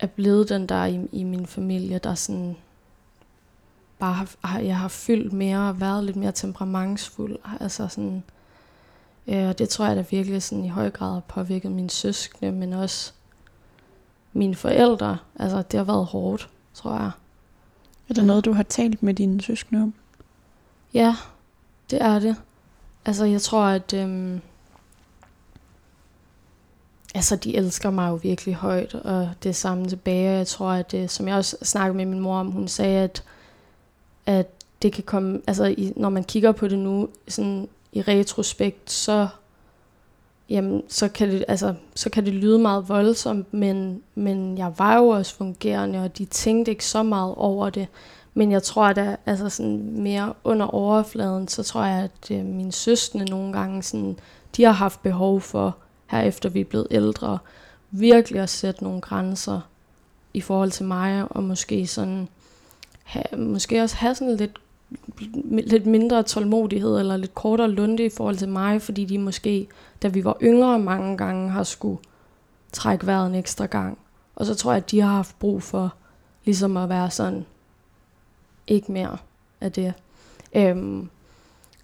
[0.00, 2.56] er blevet den der i, i min familie, der sådan
[3.98, 7.36] bare har, jeg har fyldt mere og været lidt mere temperamentsfuld.
[7.60, 8.22] Altså sådan,
[9.26, 12.52] øh, og det tror jeg da virkelig sådan i høj grad har påvirket mine søskende,
[12.52, 13.12] men også
[14.34, 15.18] mine forældre.
[15.36, 17.10] Altså det har været hårdt, tror jeg.
[18.08, 19.94] Er der noget, du har talt med dine søskende om?
[20.94, 21.16] Ja,
[21.90, 22.36] det er det.
[23.04, 24.40] Altså jeg tror, at øhm,
[27.14, 30.30] altså de elsker mig jo virkelig højt, og det samme tilbage.
[30.30, 33.24] Jeg tror, at det, som jeg også snakkede med min mor om, hun sagde, at
[34.26, 34.46] at
[34.82, 39.28] det kan komme, altså i, når man kigger på det nu, sådan i retrospekt, så,
[40.48, 44.96] jamen, så, kan det, altså, så kan det lyde meget voldsomt, men, men jeg var
[44.96, 47.88] jo også fungerende, og de tænkte ikke så meget over det.
[48.34, 52.72] Men jeg tror, at altså sådan mere under overfladen, så tror jeg, at øh, mine
[52.72, 54.18] søstre nogle gange, sådan,
[54.56, 55.76] de har haft behov for,
[56.06, 57.38] her efter vi er blevet ældre,
[57.90, 59.60] virkelig at sætte nogle grænser
[60.34, 62.28] i forhold til mig, og måske sådan,
[63.02, 64.60] have, måske også have sådan lidt,
[65.50, 69.66] lidt mindre tålmodighed, eller lidt kortere lunde i forhold til mig, fordi de måske,
[70.02, 71.98] da vi var yngre, mange gange har skulle
[72.72, 73.98] trække vejret en ekstra gang.
[74.36, 75.94] Og så tror jeg, at de har haft brug for
[76.44, 77.46] ligesom at være sådan,
[78.66, 79.16] ikke mere
[79.60, 79.94] af det.
[80.54, 81.08] Øhm,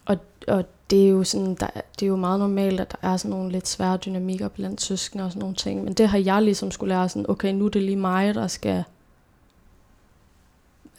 [0.07, 0.17] og,
[0.49, 1.67] og det er jo sådan, der,
[2.01, 5.25] det er jo meget normalt, at der er sådan nogle lidt svære dynamikker blandt søskende
[5.25, 5.85] og sådan nogle ting.
[5.85, 8.47] Men det har jeg ligesom skulle lære sådan, okay, nu er det lige mig, der
[8.47, 8.85] skal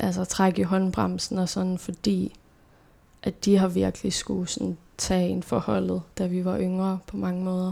[0.01, 2.33] altså trække i håndbremsen og sådan, fordi
[3.23, 7.43] at de har virkelig skulle sådan tage en forholdet, da vi var yngre på mange
[7.43, 7.71] måder.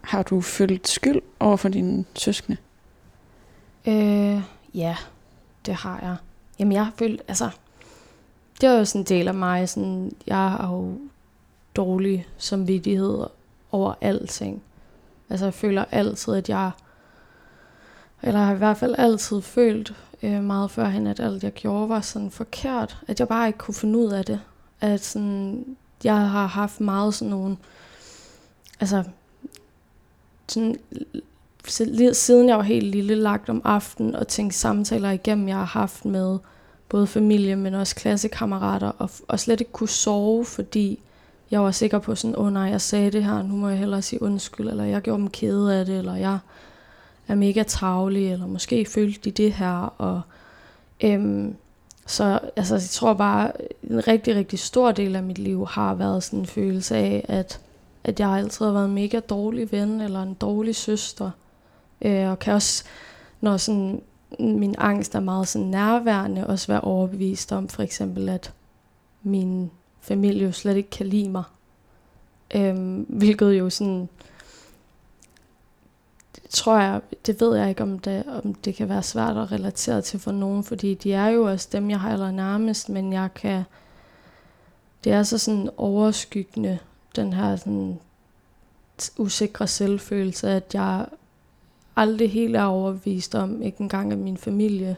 [0.00, 2.56] Har du følt skyld over for dine søskende?
[3.86, 4.40] Øh,
[4.74, 4.96] ja,
[5.66, 6.16] det har jeg.
[6.58, 7.50] Jamen jeg har følt, altså,
[8.60, 10.98] det er jo sådan en del af mig, sådan, jeg har jo
[11.76, 13.26] dårlig samvittighed
[13.72, 14.62] over alting.
[15.30, 16.70] Altså jeg føler altid, at jeg,
[18.22, 22.00] eller har i hvert fald altid følt øh, meget førhen, at alt jeg gjorde var
[22.00, 22.98] sådan forkert.
[23.08, 24.40] At jeg bare ikke kunne finde ud af det.
[24.80, 27.56] At sådan, jeg har haft meget sådan nogle,
[28.80, 29.04] altså
[30.48, 30.76] sådan,
[32.12, 36.04] siden jeg var helt lille, lagt om aftenen og tænkt samtaler igennem, jeg har haft
[36.04, 36.38] med
[36.88, 41.00] både familie, men også klassekammerater, og, og slet ikke kunne sove, fordi
[41.50, 43.78] jeg var sikker på sådan, åh oh, nej, jeg sagde det her, nu må jeg
[43.78, 46.38] hellere sige undskyld, eller jeg gjorde dem kede af det, eller jeg
[47.28, 50.20] er mega travlig, eller måske følte de det her, og
[51.00, 51.56] øhm,
[52.06, 56.22] så altså, jeg tror bare, en rigtig, rigtig stor del af mit liv har været
[56.22, 57.60] sådan en følelse af, at,
[58.04, 61.30] at jeg altid har været en mega dårlig ven, eller en dårlig søster,
[62.02, 62.84] øh, og kan også,
[63.40, 64.02] når sådan
[64.38, 68.52] min angst er meget sådan nærværende, også være overbevist om for eksempel, at
[69.22, 69.70] min
[70.06, 71.44] familie jo slet ikke kan lide mig.
[72.54, 74.08] Øhm, hvilket jo sådan,
[76.50, 80.02] tror jeg, det ved jeg ikke, om det, om det kan være svært at relatere
[80.02, 83.34] til for nogen, fordi de er jo også dem, jeg har aller nærmest, men jeg
[83.34, 83.62] kan,
[85.04, 86.78] det er så sådan overskyggende,
[87.16, 87.98] den her sådan
[89.18, 91.06] usikre selvfølelse, at jeg
[91.96, 94.96] aldrig helt er overbevist om, ikke engang at min familie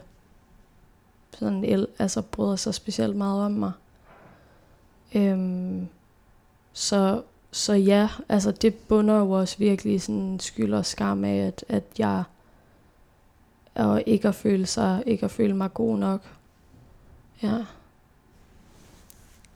[1.39, 3.71] sådan el, altså bryder sig specielt meget om mig.
[5.15, 5.87] Øhm,
[6.73, 11.65] så, så ja, altså det bunder jo også virkelig sådan skyld og skam af, at,
[11.69, 12.23] at jeg
[13.75, 16.21] og ikke at føle sig, ikke at føle mig god nok.
[17.43, 17.57] Ja.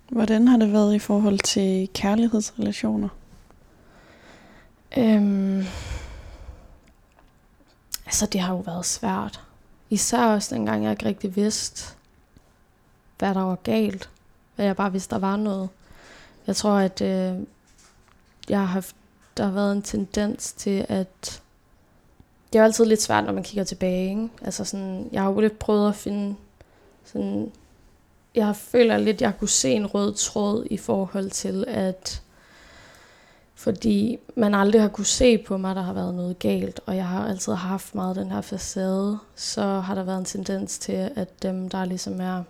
[0.10, 3.10] Hvordan har det været i forhold til kærlighedsrelationer?
[4.98, 5.63] Øhm,
[8.06, 9.42] altså, det har jo været svært.
[9.89, 11.96] Især også dengang, jeg ikke rigtig vidste,
[13.18, 14.10] hvad der var galt.
[14.56, 15.70] Hvad jeg bare vidste, der var noget.
[16.48, 17.34] Jeg tror, at øh,
[18.50, 18.96] jeg har haft,
[19.38, 21.42] der har været en tendens til, at
[22.54, 24.10] det er jo altid lidt svært, når man kigger tilbage.
[24.10, 24.30] Ikke?
[24.42, 26.36] Altså sådan, jeg har jo lidt prøvet at finde
[27.06, 27.52] sådan,
[28.36, 32.22] jeg føler lidt, jeg kunne se en rød tråd i forhold til, at
[33.56, 37.08] fordi man aldrig har kunne se på mig, der har været noget galt, og jeg
[37.08, 41.44] har altid haft meget den her facade, så har der været en tendens til, at
[41.44, 42.44] dem, der ligesom er,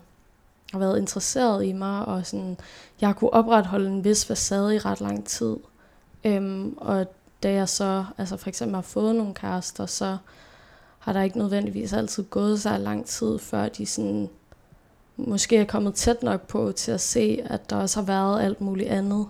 [0.74, 2.56] har været interesseret i mig, og sådan,
[3.00, 5.56] jeg har kunne opretholde en vis facade i ret lang tid.
[6.24, 7.06] Øhm, og
[7.42, 10.16] da jeg så altså for eksempel har fået nogle kærester, så
[10.98, 14.30] har der ikke nødvendigvis altid gået så lang tid, før de sådan,
[15.16, 18.60] måske er kommet tæt nok på til at se, at der også har været alt
[18.60, 19.26] muligt andet.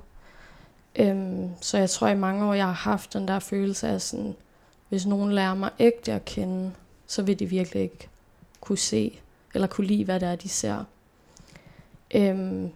[0.96, 4.34] Øhm, så jeg tror i mange år, jeg har haft den der følelse af sådan,
[4.88, 6.72] hvis nogen lærer mig ægte at kende,
[7.06, 8.08] så vil de virkelig ikke
[8.60, 9.20] kunne se,
[9.54, 10.84] eller kunne lide, hvad det er, de ser.
[12.14, 12.70] Øhm,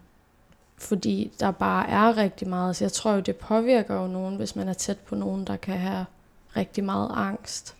[0.78, 2.76] fordi der bare er rigtig meget.
[2.76, 5.56] Så jeg tror jo, det påvirker jo nogen, hvis man er tæt på nogen, der
[5.56, 6.06] kan have
[6.56, 7.74] rigtig meget angst.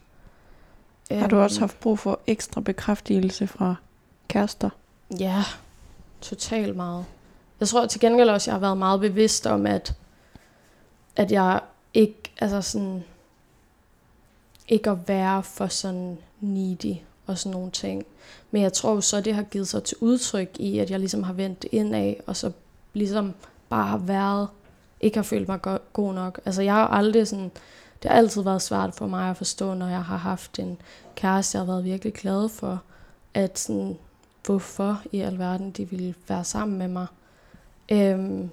[1.10, 1.62] Har du også øhm.
[1.62, 3.74] haft brug for ekstra bekræftelse fra
[4.28, 4.70] kærester?
[5.20, 5.44] Ja,
[6.20, 7.04] totalt meget.
[7.60, 9.94] Jeg tror til gengæld også, at jeg har været meget bevidst om, at,
[11.16, 11.60] at jeg
[11.94, 13.04] ikke, altså sådan,
[14.68, 16.96] ikke at være for sådan needy
[17.28, 18.06] og sådan nogle ting.
[18.50, 21.22] Men jeg tror jo så, det har givet sig til udtryk i, at jeg ligesom
[21.22, 22.52] har vendt ind af, og så
[22.92, 23.34] ligesom
[23.68, 24.48] bare har været,
[25.00, 26.40] ikke har følt mig go- god nok.
[26.44, 27.50] Altså jeg har aldrig sådan,
[28.02, 30.78] det har altid været svært for mig at forstå, når jeg har haft en
[31.16, 32.82] kæreste, jeg har været virkelig glad for,
[33.34, 33.98] at sådan,
[34.46, 37.06] hvorfor i alverden de ville være sammen med mig.
[37.92, 38.50] Øhm,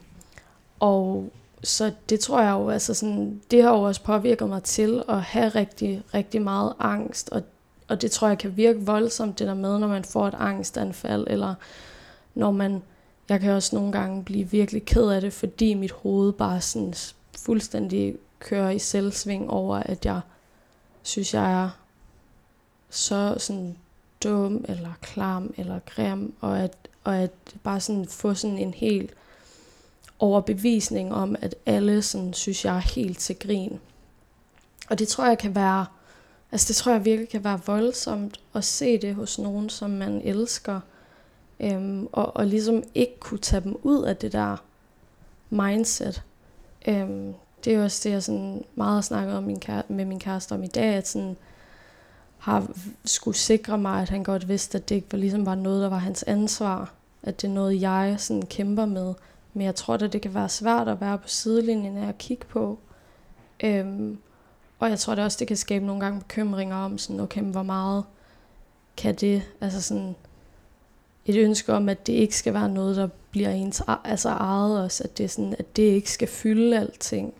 [0.79, 1.29] og
[1.63, 5.21] så det tror jeg jo, altså sådan, det har jo også påvirket mig til at
[5.21, 7.43] have rigtig, rigtig meget angst, og,
[7.87, 11.27] og det tror jeg kan virke voldsomt, det der med, når man får et angstanfald,
[11.29, 11.55] eller
[12.35, 12.83] når man,
[13.29, 16.93] jeg kan også nogle gange blive virkelig ked af det, fordi mit hoved bare sådan
[17.37, 20.21] fuldstændig kører i selvsving over, at jeg
[21.03, 21.69] synes, jeg er
[22.89, 23.77] så sådan
[24.23, 27.31] dum, eller klam, eller grim, og at, og at
[27.63, 29.13] bare sådan få sådan en helt
[30.19, 33.79] overbevisning om, at alle sådan synes, jeg er helt til grin.
[34.89, 35.85] Og det tror jeg kan være,
[36.55, 40.21] altså det tror jeg virkelig kan være voldsomt at se det hos nogen, som man
[40.23, 40.79] elsker,
[41.59, 44.57] øhm, og, og ligesom ikke kunne tage dem ud af det der
[45.49, 46.23] mindset.
[46.87, 47.33] Øhm,
[47.65, 50.53] det er jo også det, jeg sådan meget snakker om min kære, med min kæreste
[50.53, 51.37] om i dag, at sådan,
[52.37, 52.67] har
[53.05, 55.89] skulle sikre mig, at han godt vidste, at det ikke var, ligesom var noget, der
[55.89, 56.93] var hans ansvar.
[57.23, 59.13] At det er noget, jeg sådan kæmper med.
[59.53, 62.45] Men jeg tror da, det kan være svært at være på sidelinjen af at kigge
[62.45, 62.79] på.
[63.63, 64.17] Øhm,
[64.79, 67.63] og jeg tror det også, det kan skabe nogle gange bekymringer om, sådan, okay, hvor
[67.63, 68.03] meget
[68.97, 70.15] kan det, altså sådan,
[71.25, 75.01] et ønske om, at det ikke skal være noget, der bliver ens altså ejet os,
[75.01, 77.33] at det, sådan, at det ikke skal fylde alting.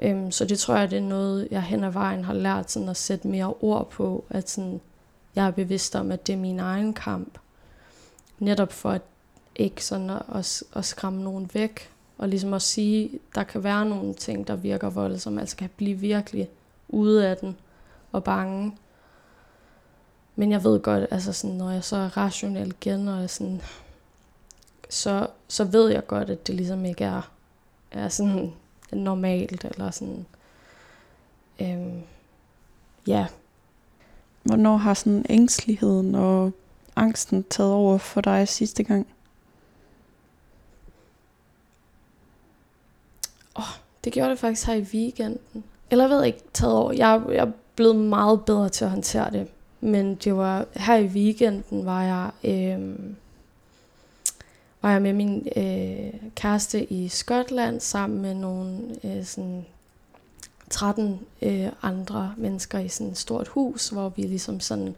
[0.00, 2.88] Øhm, så det tror jeg, det er noget, jeg hen ad vejen har lært sådan
[2.88, 4.80] at sætte mere ord på, at sådan,
[5.34, 7.38] jeg er bevidst om, at det er min egen kamp.
[8.38, 9.02] Netop for at
[9.56, 13.86] ikke sådan at, at, at skræmme nogen væk, og ligesom at sige, der kan være
[13.86, 16.48] nogle ting, der virker voldsomme, altså kan blive virkelig
[16.88, 17.56] ude af den
[18.12, 18.76] og bange.
[20.36, 23.60] Men jeg ved godt, altså sådan, når jeg så er rationel igen, og jeg sådan,
[24.88, 27.30] så, så ved jeg godt, at det ligesom ikke er,
[27.90, 28.52] er sådan
[28.92, 30.26] normalt, eller sådan,
[31.60, 32.02] øhm,
[33.06, 33.26] ja.
[34.42, 36.52] Hvornår har sådan ængsteligheden og
[36.96, 39.06] angsten taget over for dig sidste gang?
[43.56, 43.64] Oh,
[44.04, 45.64] det gjorde det faktisk her i weekenden.
[45.90, 46.92] Eller jeg ved ikke, taget over.
[46.92, 49.46] Jeg, jeg er blevet meget bedre til at håndtere det.
[49.80, 52.98] Men det var her i weekenden, var jeg, øh,
[54.82, 59.66] var jeg med min øh, kæreste i Skotland sammen med nogle øh, sådan
[60.70, 64.94] 13 øh, andre mennesker i sådan et stort hus, hvor vi ligesom sådan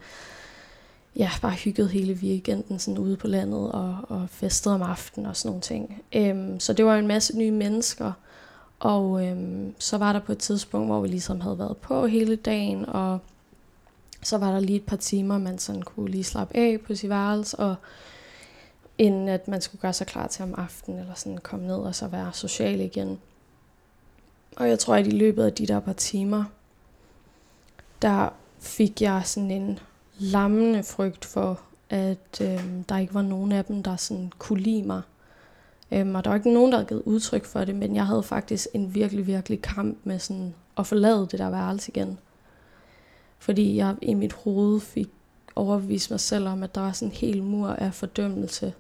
[1.17, 5.37] ja, bare hyggede hele weekenden sådan ude på landet og, og festede om aftenen og
[5.37, 6.03] sådan nogle ting.
[6.13, 8.13] Øhm, så det var en masse nye mennesker,
[8.81, 12.37] og øhm, så var der på et tidspunkt, hvor vi ligesom havde været på hele
[12.37, 13.19] dagen, og
[14.23, 17.11] så var der lige et par timer, man sådan kunne lige slappe af på sit
[17.11, 17.75] værelse, og
[18.99, 21.95] inden at man skulle gøre sig klar til om aftenen, eller sådan komme ned og
[21.95, 23.21] så være social igen.
[24.57, 26.45] Og jeg tror, at i løbet af de der par timer,
[28.03, 28.29] der
[28.61, 29.79] fik jeg sådan en
[30.19, 31.61] lammende frygt for,
[31.91, 35.03] at øh, der ikke var nogen af dem, der sådan kunne lide mig.
[35.93, 38.23] Øhm, og der var ikke nogen, der havde givet udtryk for det, men jeg havde
[38.23, 42.19] faktisk en virkelig, virkelig kamp med sådan at forlade det der værelse igen.
[43.39, 45.09] Fordi jeg i mit hoved fik
[45.57, 48.75] overbevist mig selv om, at der var sådan en hel mur af fordømmelse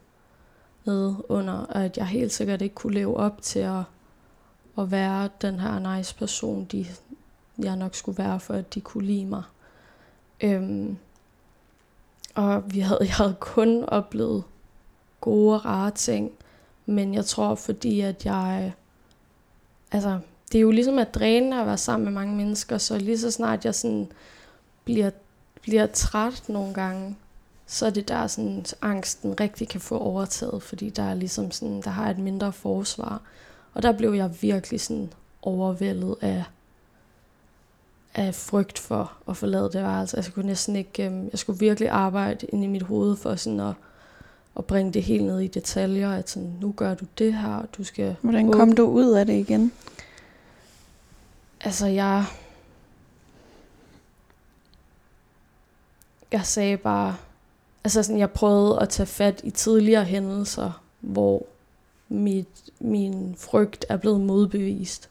[0.84, 3.82] nede under, og at jeg helt sikkert ikke kunne leve op til at,
[4.78, 6.86] at være den her nice person, de,
[7.59, 9.42] jeg nok skulle være, for at de kunne lide mig.
[10.40, 10.96] Øhm,
[12.34, 14.44] og vi havde, jeg havde kun oplevet
[15.20, 16.32] gode og rare ting,
[16.89, 18.72] men jeg tror, fordi at jeg...
[19.93, 20.18] Altså,
[20.53, 23.30] det er jo ligesom at dræne at være sammen med mange mennesker, så lige så
[23.30, 24.09] snart jeg sådan
[24.84, 25.11] bliver,
[25.62, 27.16] bliver træt nogle gange,
[27.66, 31.82] så er det der sådan, angsten rigtig kan få overtaget, fordi der er ligesom sådan,
[31.82, 33.20] der har et mindre forsvar.
[33.74, 35.12] Og der blev jeg virkelig sådan
[35.43, 36.45] overvældet af,
[38.14, 40.16] af frygt for at forlade det værelse.
[40.16, 43.36] Altså, jeg kunne næsten ikke, øhm, jeg skulle virkelig arbejde ind i mit hoved for
[43.36, 43.74] sådan at,
[44.59, 47.84] at bringe det helt ned i detaljer, at sådan, nu gør du det her, du
[47.84, 48.16] skal...
[48.20, 49.72] Hvordan kom du ud af det igen?
[51.61, 52.24] Altså, jeg...
[56.32, 57.16] Jeg sagde bare...
[57.84, 61.46] Altså, sådan, jeg prøvede at tage fat i tidligere hændelser, hvor
[62.09, 62.48] mit,
[62.80, 65.09] min frygt er blevet modbevist.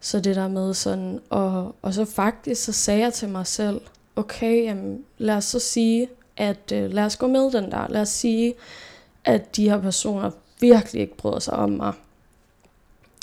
[0.00, 3.80] Så det der med sådan, og, og så faktisk, så sagde jeg til mig selv,
[4.16, 7.88] okay, jamen, lad os så sige, at øh, lad os gå med den der.
[7.88, 8.54] Lad os sige,
[9.24, 10.30] at de her personer
[10.60, 11.92] virkelig ikke bryder sig om mig.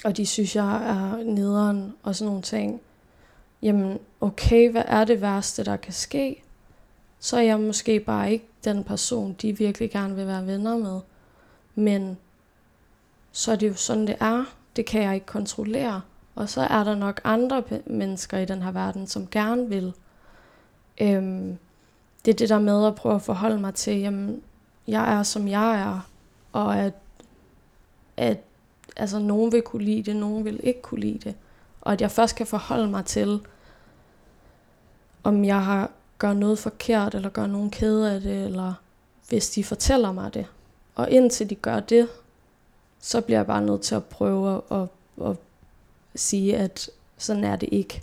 [0.03, 2.81] Og de synes, jeg er nederen og sådan nogle ting.
[3.61, 6.43] Jamen, okay, hvad er det værste, der kan ske?
[7.19, 10.99] Så er jeg måske bare ikke den person, de virkelig gerne vil være venner med.
[11.75, 12.17] Men
[13.31, 14.45] så er det jo sådan, det er.
[14.75, 16.01] Det kan jeg ikke kontrollere.
[16.35, 19.93] Og så er der nok andre mennesker i den her verden, som gerne vil.
[21.01, 21.57] Øhm,
[22.25, 24.41] det er det der med at prøve at forholde mig til, jamen,
[24.87, 26.09] jeg er som jeg er,
[26.53, 26.93] og at,
[28.17, 28.37] at
[28.95, 31.35] altså, nogen vil kunne lide det, nogen vil ikke kunne lide det.
[31.81, 33.39] Og at jeg først kan forholde mig til,
[35.23, 38.73] om jeg har gør noget forkert, eller gør nogen kede af det, eller
[39.29, 40.45] hvis de fortæller mig det.
[40.95, 42.07] Og indtil de gør det,
[42.99, 44.87] så bliver jeg bare nødt til at prøve at, at,
[45.25, 45.35] at
[46.15, 48.01] sige, at sådan er det ikke.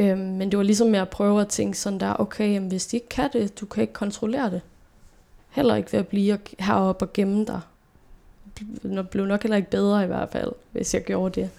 [0.00, 2.86] Øhm, men det var ligesom med at prøve at tænke sådan der, okay, jamen, hvis
[2.86, 4.60] de ikke kan det, du kan ikke kontrollere det.
[5.50, 7.60] Heller ikke ved at blive heroppe og gemme dig.
[8.82, 11.50] Det blev nok heller ikke bedre i hvert fald, hvis jeg gjorde det.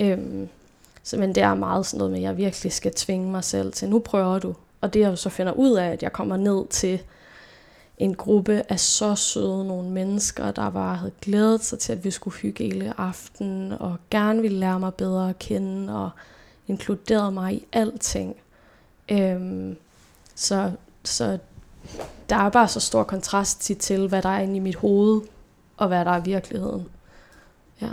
[0.00, 0.48] Øhm,
[1.02, 3.72] så, men det er meget sådan noget med, at jeg virkelig skal tvinge mig selv
[3.72, 4.54] til, nu prøver du.
[4.80, 7.00] Og det jeg så finder ud af, at jeg kommer ned til
[7.98, 12.10] en gruppe af så søde nogle mennesker, der bare havde glædet sig til, at vi
[12.10, 16.10] skulle hygge hele aften, og gerne ville lære mig bedre at kende, og
[16.68, 18.36] inkluderede mig i alting.
[19.08, 19.76] Øhm,
[20.34, 20.72] så,
[21.04, 21.38] så
[22.28, 25.20] der er bare så stor kontrast til, hvad der er inde i mit hoved,
[25.76, 26.88] og hvad der er i virkeligheden.
[27.80, 27.88] Ja.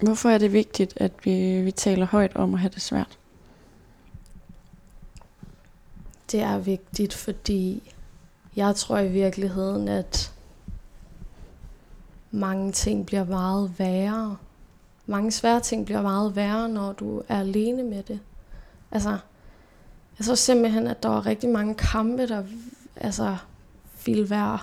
[0.00, 3.18] Hvorfor er det vigtigt, at vi, vi taler højt om at have det svært?
[6.32, 7.93] Det er vigtigt, fordi
[8.56, 10.32] jeg tror i virkeligheden, at
[12.30, 14.36] mange ting bliver meget værre.
[15.06, 18.20] Mange svære ting bliver meget værre, når du er alene med det.
[18.90, 19.18] Altså,
[20.18, 22.42] jeg tror simpelthen, at der var rigtig mange kampe, der
[22.96, 23.36] altså,
[24.06, 24.58] ville være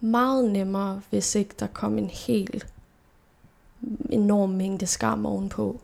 [0.00, 2.66] meget nemmere, hvis ikke der kom en helt
[4.10, 5.80] enorm mængde skam ovenpå.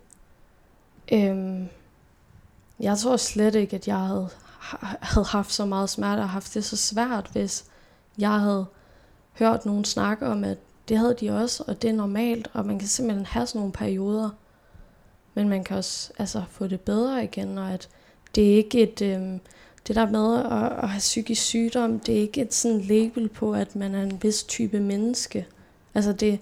[1.13, 1.69] Øhm,
[2.81, 4.29] jeg tror slet ikke, at jeg havde,
[5.01, 7.65] havde haft så meget smerte og haft det så svært, hvis
[8.19, 8.67] jeg havde
[9.33, 10.59] hørt nogen snakke om, at
[10.89, 13.73] det havde de også, og det er normalt, og man kan simpelthen have sådan nogle
[13.73, 14.31] perioder,
[15.35, 17.89] men man kan også altså, få det bedre igen, og at
[18.35, 19.41] det er ikke et, øhm,
[19.87, 23.55] det der med at, at have psykisk sygdom, det er ikke et sådan label på,
[23.55, 25.47] at man er en vis type menneske.
[25.95, 26.39] Altså det,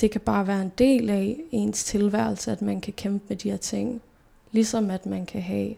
[0.00, 3.50] det kan bare være en del af ens tilværelse, at man kan kæmpe med de
[3.50, 4.02] her ting.
[4.52, 5.74] Ligesom at man kan have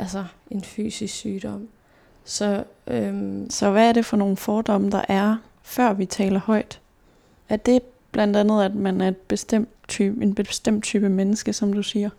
[0.00, 1.68] altså, en fysisk sygdom.
[2.24, 6.80] Så, øhm, Så hvad er det for nogle fordomme, der er, før vi taler højt?
[7.48, 7.82] Er det
[8.12, 12.10] blandt andet, at man er et bestemt type, en bestemt type menneske, som du siger?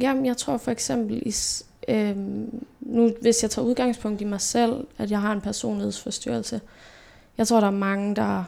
[0.00, 1.34] Jamen, jeg tror for eksempel, i,
[1.88, 6.60] øhm, nu, hvis jeg tager udgangspunkt i mig selv, at jeg har en personlighedsforstyrrelse,
[7.38, 8.44] jeg tror, der er mange, der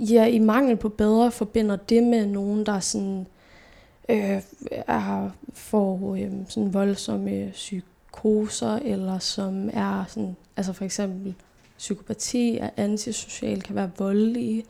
[0.00, 3.26] ja, i mangel på bedre forbinder det med nogen, der sådan,
[4.08, 11.34] øh, er, får øh, sådan voldsomme psykoser, eller som er sådan, altså for eksempel
[11.78, 14.64] psykopati, er antisocial, kan være voldelige,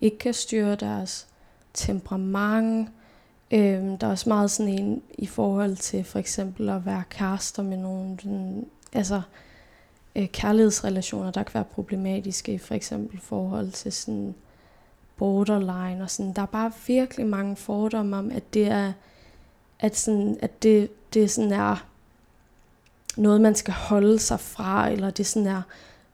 [0.00, 1.26] ikke kan styre deres
[1.74, 2.88] temperament.
[3.50, 7.62] Øh, der er også meget sådan en i forhold til for eksempel at være kærester
[7.62, 9.22] med nogen, den, altså
[10.16, 14.34] øh, kærlighedsrelationer, der kan være problematiske i for eksempel forhold til sådan
[15.16, 16.32] borderline og sådan.
[16.32, 18.92] Der er bare virkelig mange fordomme om, at det er,
[19.80, 21.86] at, sådan, at det, det sådan er
[23.16, 25.62] noget, man skal holde sig fra, eller det sådan er,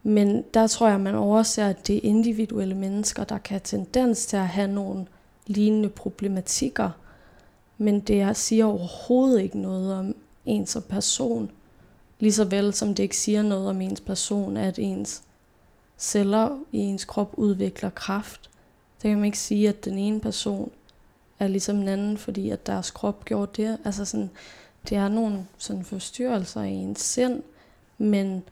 [0.03, 4.27] men der tror jeg, man overser, at det er individuelle mennesker, der kan have tendens
[4.27, 5.07] til at have nogle
[5.47, 6.91] lignende problematikker,
[7.79, 10.15] men det siger overhovedet ikke noget om
[10.47, 11.51] en som person.
[12.19, 15.23] Lige så vel som det ikke siger noget om ens person, at ens
[15.99, 18.50] celler i ens krop udvikler kraft.
[19.03, 20.73] Det kan man ikke sige, at den ene person
[21.39, 23.79] er ligesom den anden, fordi at deres krop gjorde det.
[23.85, 24.31] Altså sådan,
[24.89, 27.43] det er nogle sådan forstyrrelser i ens sind,
[27.99, 28.43] men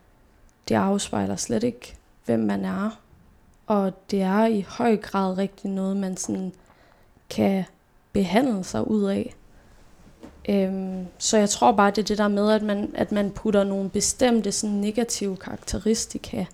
[0.69, 3.01] det afspejler slet ikke, hvem man er.
[3.67, 6.53] Og det er i høj grad rigtig noget, man sådan
[7.31, 7.65] kan
[8.13, 9.35] behandle sig ud af.
[10.49, 13.65] Øhm, så jeg tror bare, det er det der med, at man, at man putter
[13.65, 16.45] nogle bestemte sådan negative karakteristika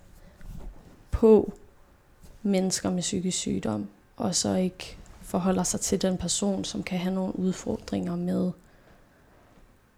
[1.11, 1.53] på
[2.45, 3.87] mennesker med psykisk sygdom,
[4.17, 8.51] og så ikke forholder sig til den person, som kan have nogle udfordringer med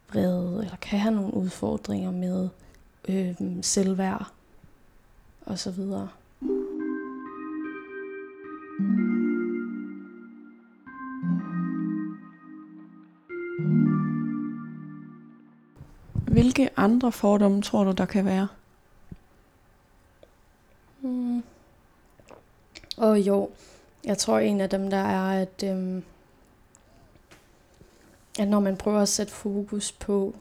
[0.09, 2.49] vrede, eller kan have nogle udfordringer med
[3.07, 4.25] øh, selvværd
[5.45, 6.09] og så videre.
[16.31, 18.47] Hvilke andre fordomme tror du, der kan være?
[21.01, 21.43] Mm.
[23.17, 23.49] Og jo,
[24.05, 26.03] jeg tror en af dem der er, at, øhm,
[28.39, 30.35] at når man prøver at sætte fokus på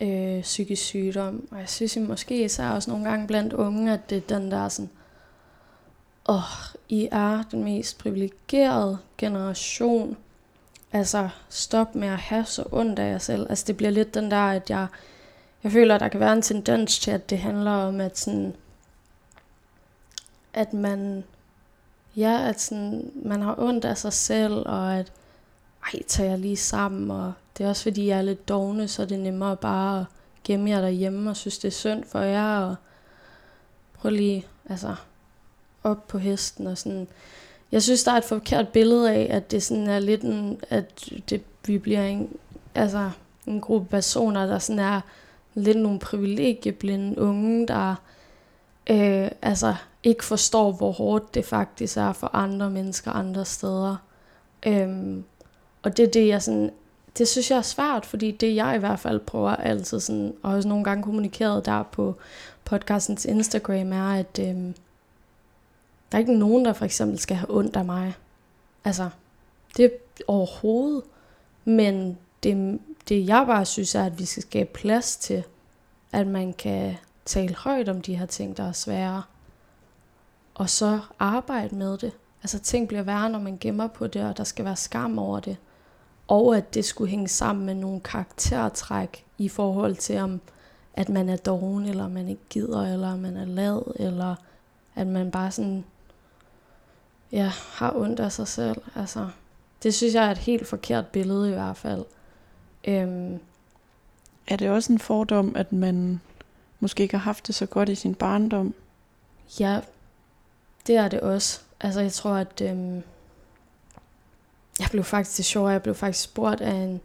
[0.00, 4.18] øh, psykisk sygdom, og jeg synes måske især også nogle gange blandt unge, at det
[4.18, 4.90] er den der sådan,
[6.28, 10.16] åh, oh, I er den mest privilegerede generation,
[10.92, 13.46] altså stop med at have så ondt af jer selv.
[13.50, 14.86] Altså det bliver lidt den der, at jeg,
[15.62, 18.54] jeg føler, at der kan være en tendens til, at det handler om, at sådan,
[20.54, 21.24] at man,
[22.16, 25.12] ja, at sådan, man har ondt af sig selv, og at,
[25.94, 29.02] ej, tager jeg lige sammen, og det er også fordi, jeg er lidt dogne, så
[29.02, 30.06] er det nemmere bare at
[30.44, 32.76] gemme jer derhjemme, og synes, det er synd for jer, og
[33.94, 34.94] prøv lige, altså,
[35.84, 37.08] op på hesten, og sådan,
[37.72, 41.08] jeg synes, der er et forkert billede af, at det sådan er lidt en, at
[41.30, 42.36] det, vi bliver en,
[42.74, 43.10] altså,
[43.46, 45.00] en gruppe personer, der sådan er
[45.54, 47.94] lidt nogle privilegieblinde unge, der
[48.90, 49.74] øh, altså
[50.06, 53.96] ikke forstår, hvor hårdt det faktisk er for andre mennesker andre steder.
[54.66, 55.24] Øhm,
[55.82, 56.70] og det er det, jeg sådan,
[57.18, 60.52] det synes jeg er svært, fordi det jeg i hvert fald prøver altid sådan, og
[60.52, 62.14] også nogle gange kommunikeret der på
[62.64, 64.74] podcastens Instagram, er, at øhm,
[66.12, 68.14] der er ikke nogen, der for eksempel skal have ondt af mig.
[68.84, 69.08] Altså,
[69.76, 69.90] det er
[70.26, 71.02] overhovedet.
[71.64, 75.44] Men det, det jeg bare synes er, at vi skal skabe plads til,
[76.12, 76.94] at man kan
[77.24, 79.22] tale højt om de her ting, der er svære.
[80.56, 82.12] Og så arbejde med det.
[82.42, 85.40] Altså ting bliver værre, når man gemmer på det, og der skal være skam over
[85.40, 85.56] det.
[86.28, 90.40] Og at det skulle hænge sammen med nogle karaktertræk i forhold til, om
[90.94, 94.34] at man er doven, eller man ikke gider, eller man er lad, eller
[94.94, 95.84] at man bare sådan
[97.32, 98.76] ja, har ondt af sig selv.
[98.94, 99.28] Altså,
[99.82, 102.04] det synes jeg er et helt forkert billede i hvert fald.
[102.84, 103.40] Øhm,
[104.46, 106.20] er det også en fordom, at man
[106.80, 108.74] måske ikke har haft det så godt i sin barndom?
[109.60, 109.80] Ja,
[110.86, 111.60] det er det også.
[111.80, 113.02] Altså, jeg tror, at øhm,
[114.80, 117.00] jeg blev faktisk, det sjovt, jeg blev faktisk spurgt af en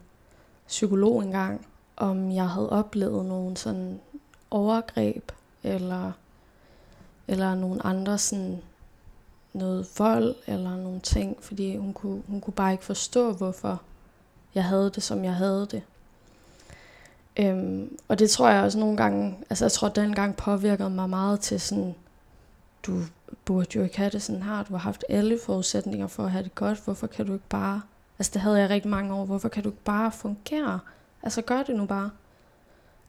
[0.66, 1.66] psykolog engang,
[1.96, 4.00] om jeg havde oplevet nogle sådan
[4.50, 6.12] overgreb, eller,
[7.28, 8.62] eller nogle andre sådan
[9.52, 13.82] noget vold eller nogle ting, fordi hun kunne, hun kunne bare ikke forstå, hvorfor
[14.54, 15.82] jeg havde det, som jeg havde det.
[17.36, 20.90] Øhm, og det tror jeg også nogle gange, altså jeg tror, at den gang påvirkede
[20.90, 21.94] mig meget til sådan,
[22.86, 23.02] du
[23.44, 26.44] burde jo ikke have det sådan her, du har haft alle forudsætninger for at have
[26.44, 27.82] det godt, hvorfor kan du ikke bare,
[28.18, 30.80] altså det havde jeg rigtig mange år, hvorfor kan du ikke bare fungere?
[31.22, 32.10] Altså gør det nu bare.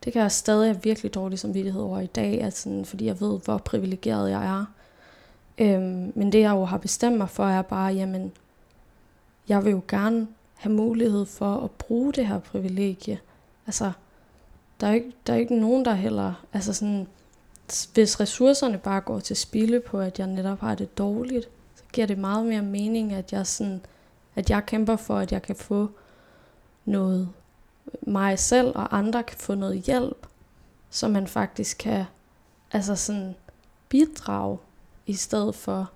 [0.03, 3.21] Det kan jeg stadig have virkelig dårlig samvittighed over i dag, at sådan, fordi jeg
[3.21, 4.65] ved, hvor privilegeret jeg er.
[5.57, 8.31] Øhm, men det jeg jo har bestemt mig for er bare, jamen,
[9.47, 13.19] jeg vil jo gerne have mulighed for at bruge det her privilegie.
[13.67, 13.91] Altså,
[14.81, 17.07] der er ikke, der er ikke nogen, der heller, altså sådan,
[17.93, 22.07] hvis ressourcerne bare går til spilde på, at jeg netop har det dårligt, så giver
[22.07, 23.81] det meget mere mening, at jeg sådan,
[24.35, 25.89] at jeg kæmper for, at jeg kan få
[26.85, 27.29] noget,
[28.01, 30.27] mig selv og andre kan få noget hjælp,
[30.89, 32.05] så man faktisk kan,
[32.71, 33.35] altså sådan,
[33.89, 34.57] bidrage,
[35.05, 35.91] i stedet for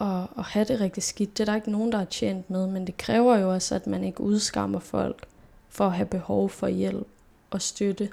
[0.00, 1.38] at, at have det rigtig skidt.
[1.38, 3.86] Det er der ikke nogen, der er tjent med, men det kræver jo også, at
[3.86, 5.26] man ikke udskammer folk
[5.68, 7.06] for at have behov for hjælp
[7.50, 8.10] og støtte.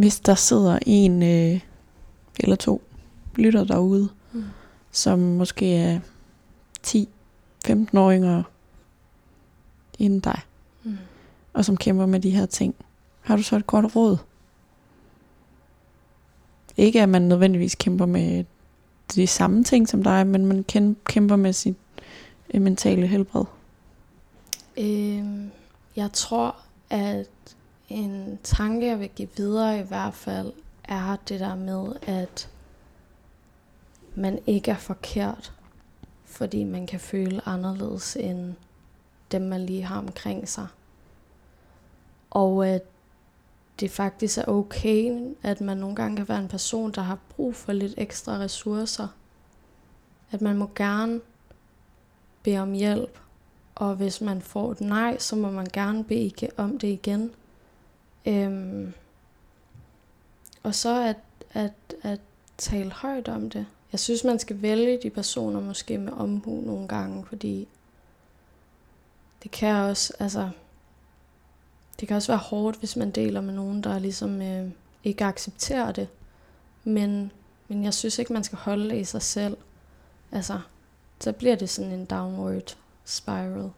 [0.00, 1.60] Hvis der sidder en øh,
[2.38, 2.82] eller to
[3.36, 4.44] lytter derude, mm.
[4.90, 6.00] som måske er
[6.86, 8.44] 10-15 år yngre
[9.98, 10.40] end dig,
[10.84, 10.98] mm.
[11.52, 12.74] og som kæmper med de her ting,
[13.20, 14.16] har du så et godt råd?
[16.76, 18.44] Ikke at man nødvendigvis kæmper med
[19.14, 20.64] de samme ting som dig, men man
[21.04, 21.76] kæmper med sit
[22.54, 23.44] øh, mentale helbred.
[24.76, 25.50] Øhm,
[25.96, 26.56] jeg tror,
[26.90, 27.26] at
[27.90, 30.52] en tanke, jeg vil give videre i hvert fald,
[30.84, 32.50] er det der med, at
[34.14, 35.52] man ikke er forkert,
[36.24, 38.54] fordi man kan føle anderledes end
[39.32, 40.66] dem, man lige har omkring sig.
[42.30, 42.82] Og at
[43.80, 47.54] det faktisk er okay, at man nogle gange kan være en person, der har brug
[47.54, 49.08] for lidt ekstra ressourcer.
[50.30, 51.20] At man må gerne
[52.42, 53.18] bede om hjælp,
[53.74, 57.30] og hvis man får et nej, så må man gerne bede om det igen.
[58.26, 58.92] Øhm,
[60.62, 61.16] og så at,
[61.52, 62.20] at, at
[62.58, 63.66] tale højt om det.
[63.92, 67.68] Jeg synes, man skal vælge de personer måske med omhu nogle gange, fordi
[69.42, 70.50] det kan også, altså,
[72.00, 74.70] det kan også være hårdt, hvis man deler med nogen, der ligesom øh,
[75.04, 76.08] ikke accepterer det.
[76.84, 77.32] Men,
[77.68, 79.56] men jeg synes ikke, man skal holde det i sig selv.
[80.32, 80.60] Altså,
[81.20, 83.70] så bliver det sådan en downward spiral.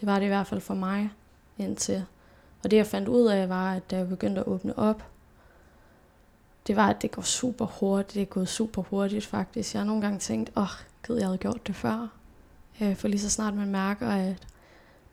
[0.00, 1.10] Det var det i hvert fald for mig
[1.58, 2.04] indtil.
[2.64, 5.04] Og det jeg fandt ud af var, at da jeg begyndte at åbne op,
[6.66, 8.14] det var, at det går super hurtigt.
[8.14, 9.74] Det er gået super hurtigt faktisk.
[9.74, 10.68] Jeg har nogle gange tænkt, åh, oh,
[11.06, 12.08] gud, jeg havde gjort det før.
[12.80, 14.36] Øh, for lige så snart man mærker, at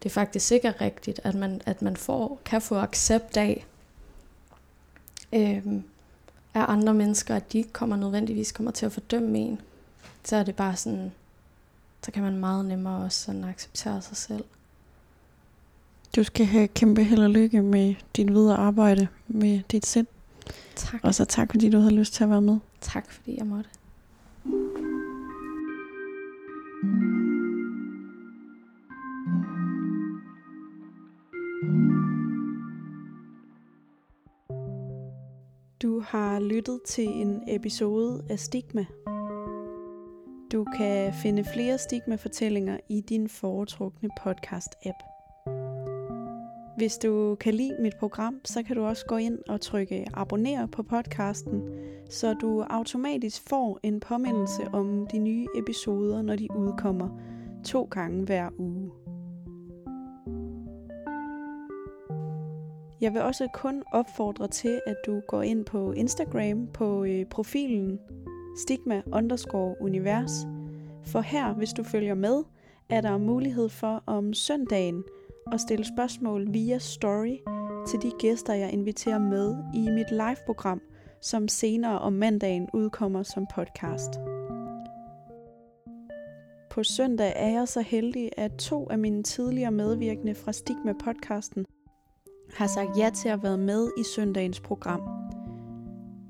[0.04, 3.66] det faktisk ikke er rigtigt, at man, at man får, kan få accept af,
[5.34, 5.66] øh,
[6.54, 9.62] af andre mennesker, at de kommer nødvendigvis kommer til at fordømme en,
[10.24, 11.12] så er det bare sådan,
[12.04, 14.44] så kan man meget nemmere også sådan acceptere sig selv.
[16.16, 20.08] Du skal have kæmpe held og lykke med dit videre arbejde med dit sind.
[20.76, 21.00] Tak.
[21.04, 22.58] Og så tak, fordi du havde lyst til at være med.
[22.82, 23.70] Tak, fordi jeg måtte.
[35.82, 38.86] Du har lyttet til en episode af Stigma.
[40.52, 45.17] Du kan finde flere stigma-fortællinger i din foretrukne podcast-app.
[46.78, 50.66] Hvis du kan lide mit program, så kan du også gå ind og trykke abonner
[50.66, 51.62] på podcasten,
[52.10, 57.10] så du automatisk får en påmindelse om de nye episoder, når de udkommer
[57.66, 58.92] to gange hver uge.
[63.02, 68.00] Jeg vil også kun opfordre til, at du går ind på Instagram på øh, profilen
[68.58, 70.32] stigma underscore univers,
[71.06, 72.44] for her, hvis du følger med,
[72.90, 75.04] er der mulighed for om søndagen–
[75.52, 77.38] og stille spørgsmål via story
[77.88, 80.82] til de gæster, jeg inviterer med i mit live-program,
[81.22, 84.20] som senere om mandagen udkommer som podcast.
[86.70, 91.66] På søndag er jeg så heldig, at to af mine tidligere medvirkende fra Stigma-podcasten
[92.54, 95.02] har sagt ja til at være med i søndagens program.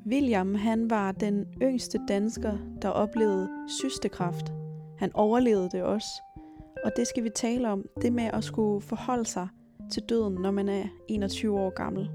[0.07, 4.53] William han var den yngste dansker, der oplevede systekraft.
[4.97, 6.07] Han overlevede det også–
[6.83, 9.47] og det skal vi tale om, det med at skulle forholde sig
[9.91, 12.09] til døden, når man er 21 år gammel.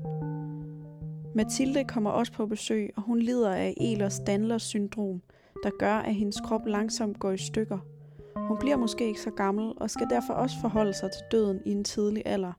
[1.34, 5.22] Mathilde kommer også på besøg, og hun lider af Ehlers-Danlos syndrom,
[5.62, 7.78] der gør, at hendes krop langsomt går i stykker.
[8.36, 11.70] Hun bliver måske ikke så gammel, og skal derfor også forholde sig til døden i
[11.70, 12.52] en tidlig alder.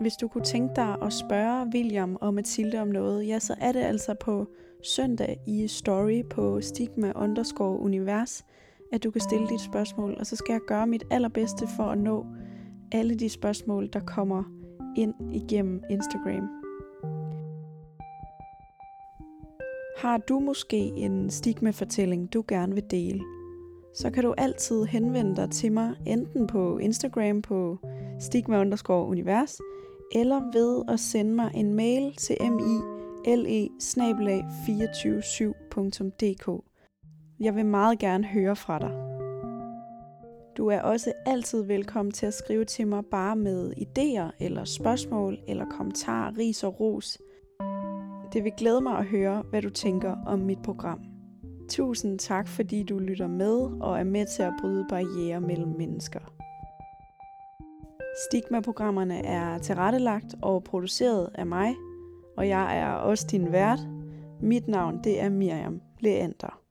[0.00, 3.72] Hvis du kunne tænke dig at spørge William og Mathilde om noget, ja, så er
[3.72, 4.46] det altså på
[4.82, 8.44] søndag i story på stigma underscore univers,
[8.92, 11.98] at du kan stille dit spørgsmål, og så skal jeg gøre mit allerbedste for at
[11.98, 12.26] nå
[12.92, 14.44] alle de spørgsmål, der kommer
[14.96, 16.48] ind igennem Instagram.
[19.98, 23.20] Har du måske en stigmafortælling, du gerne vil dele,
[23.94, 27.78] så kan du altid henvende dig til mig, enten på Instagram på
[28.20, 28.60] stigma
[28.90, 29.60] univers,
[30.14, 32.82] eller ved at sende mig en mail til mile
[34.90, 36.65] 247dk
[37.40, 38.90] jeg vil meget gerne høre fra dig.
[40.56, 45.38] Du er også altid velkommen til at skrive til mig bare med idéer eller spørgsmål
[45.48, 47.18] eller kommentarer, ris og ros.
[48.32, 51.00] Det vil glæde mig at høre, hvad du tænker om mit program.
[51.68, 56.20] Tusind tak, fordi du lytter med og er med til at bryde barriere mellem mennesker.
[58.28, 61.74] Stigma-programmerne er tilrettelagt og produceret af mig,
[62.36, 63.80] og jeg er også din vært.
[64.40, 66.65] Mit navn det er Miriam Leander.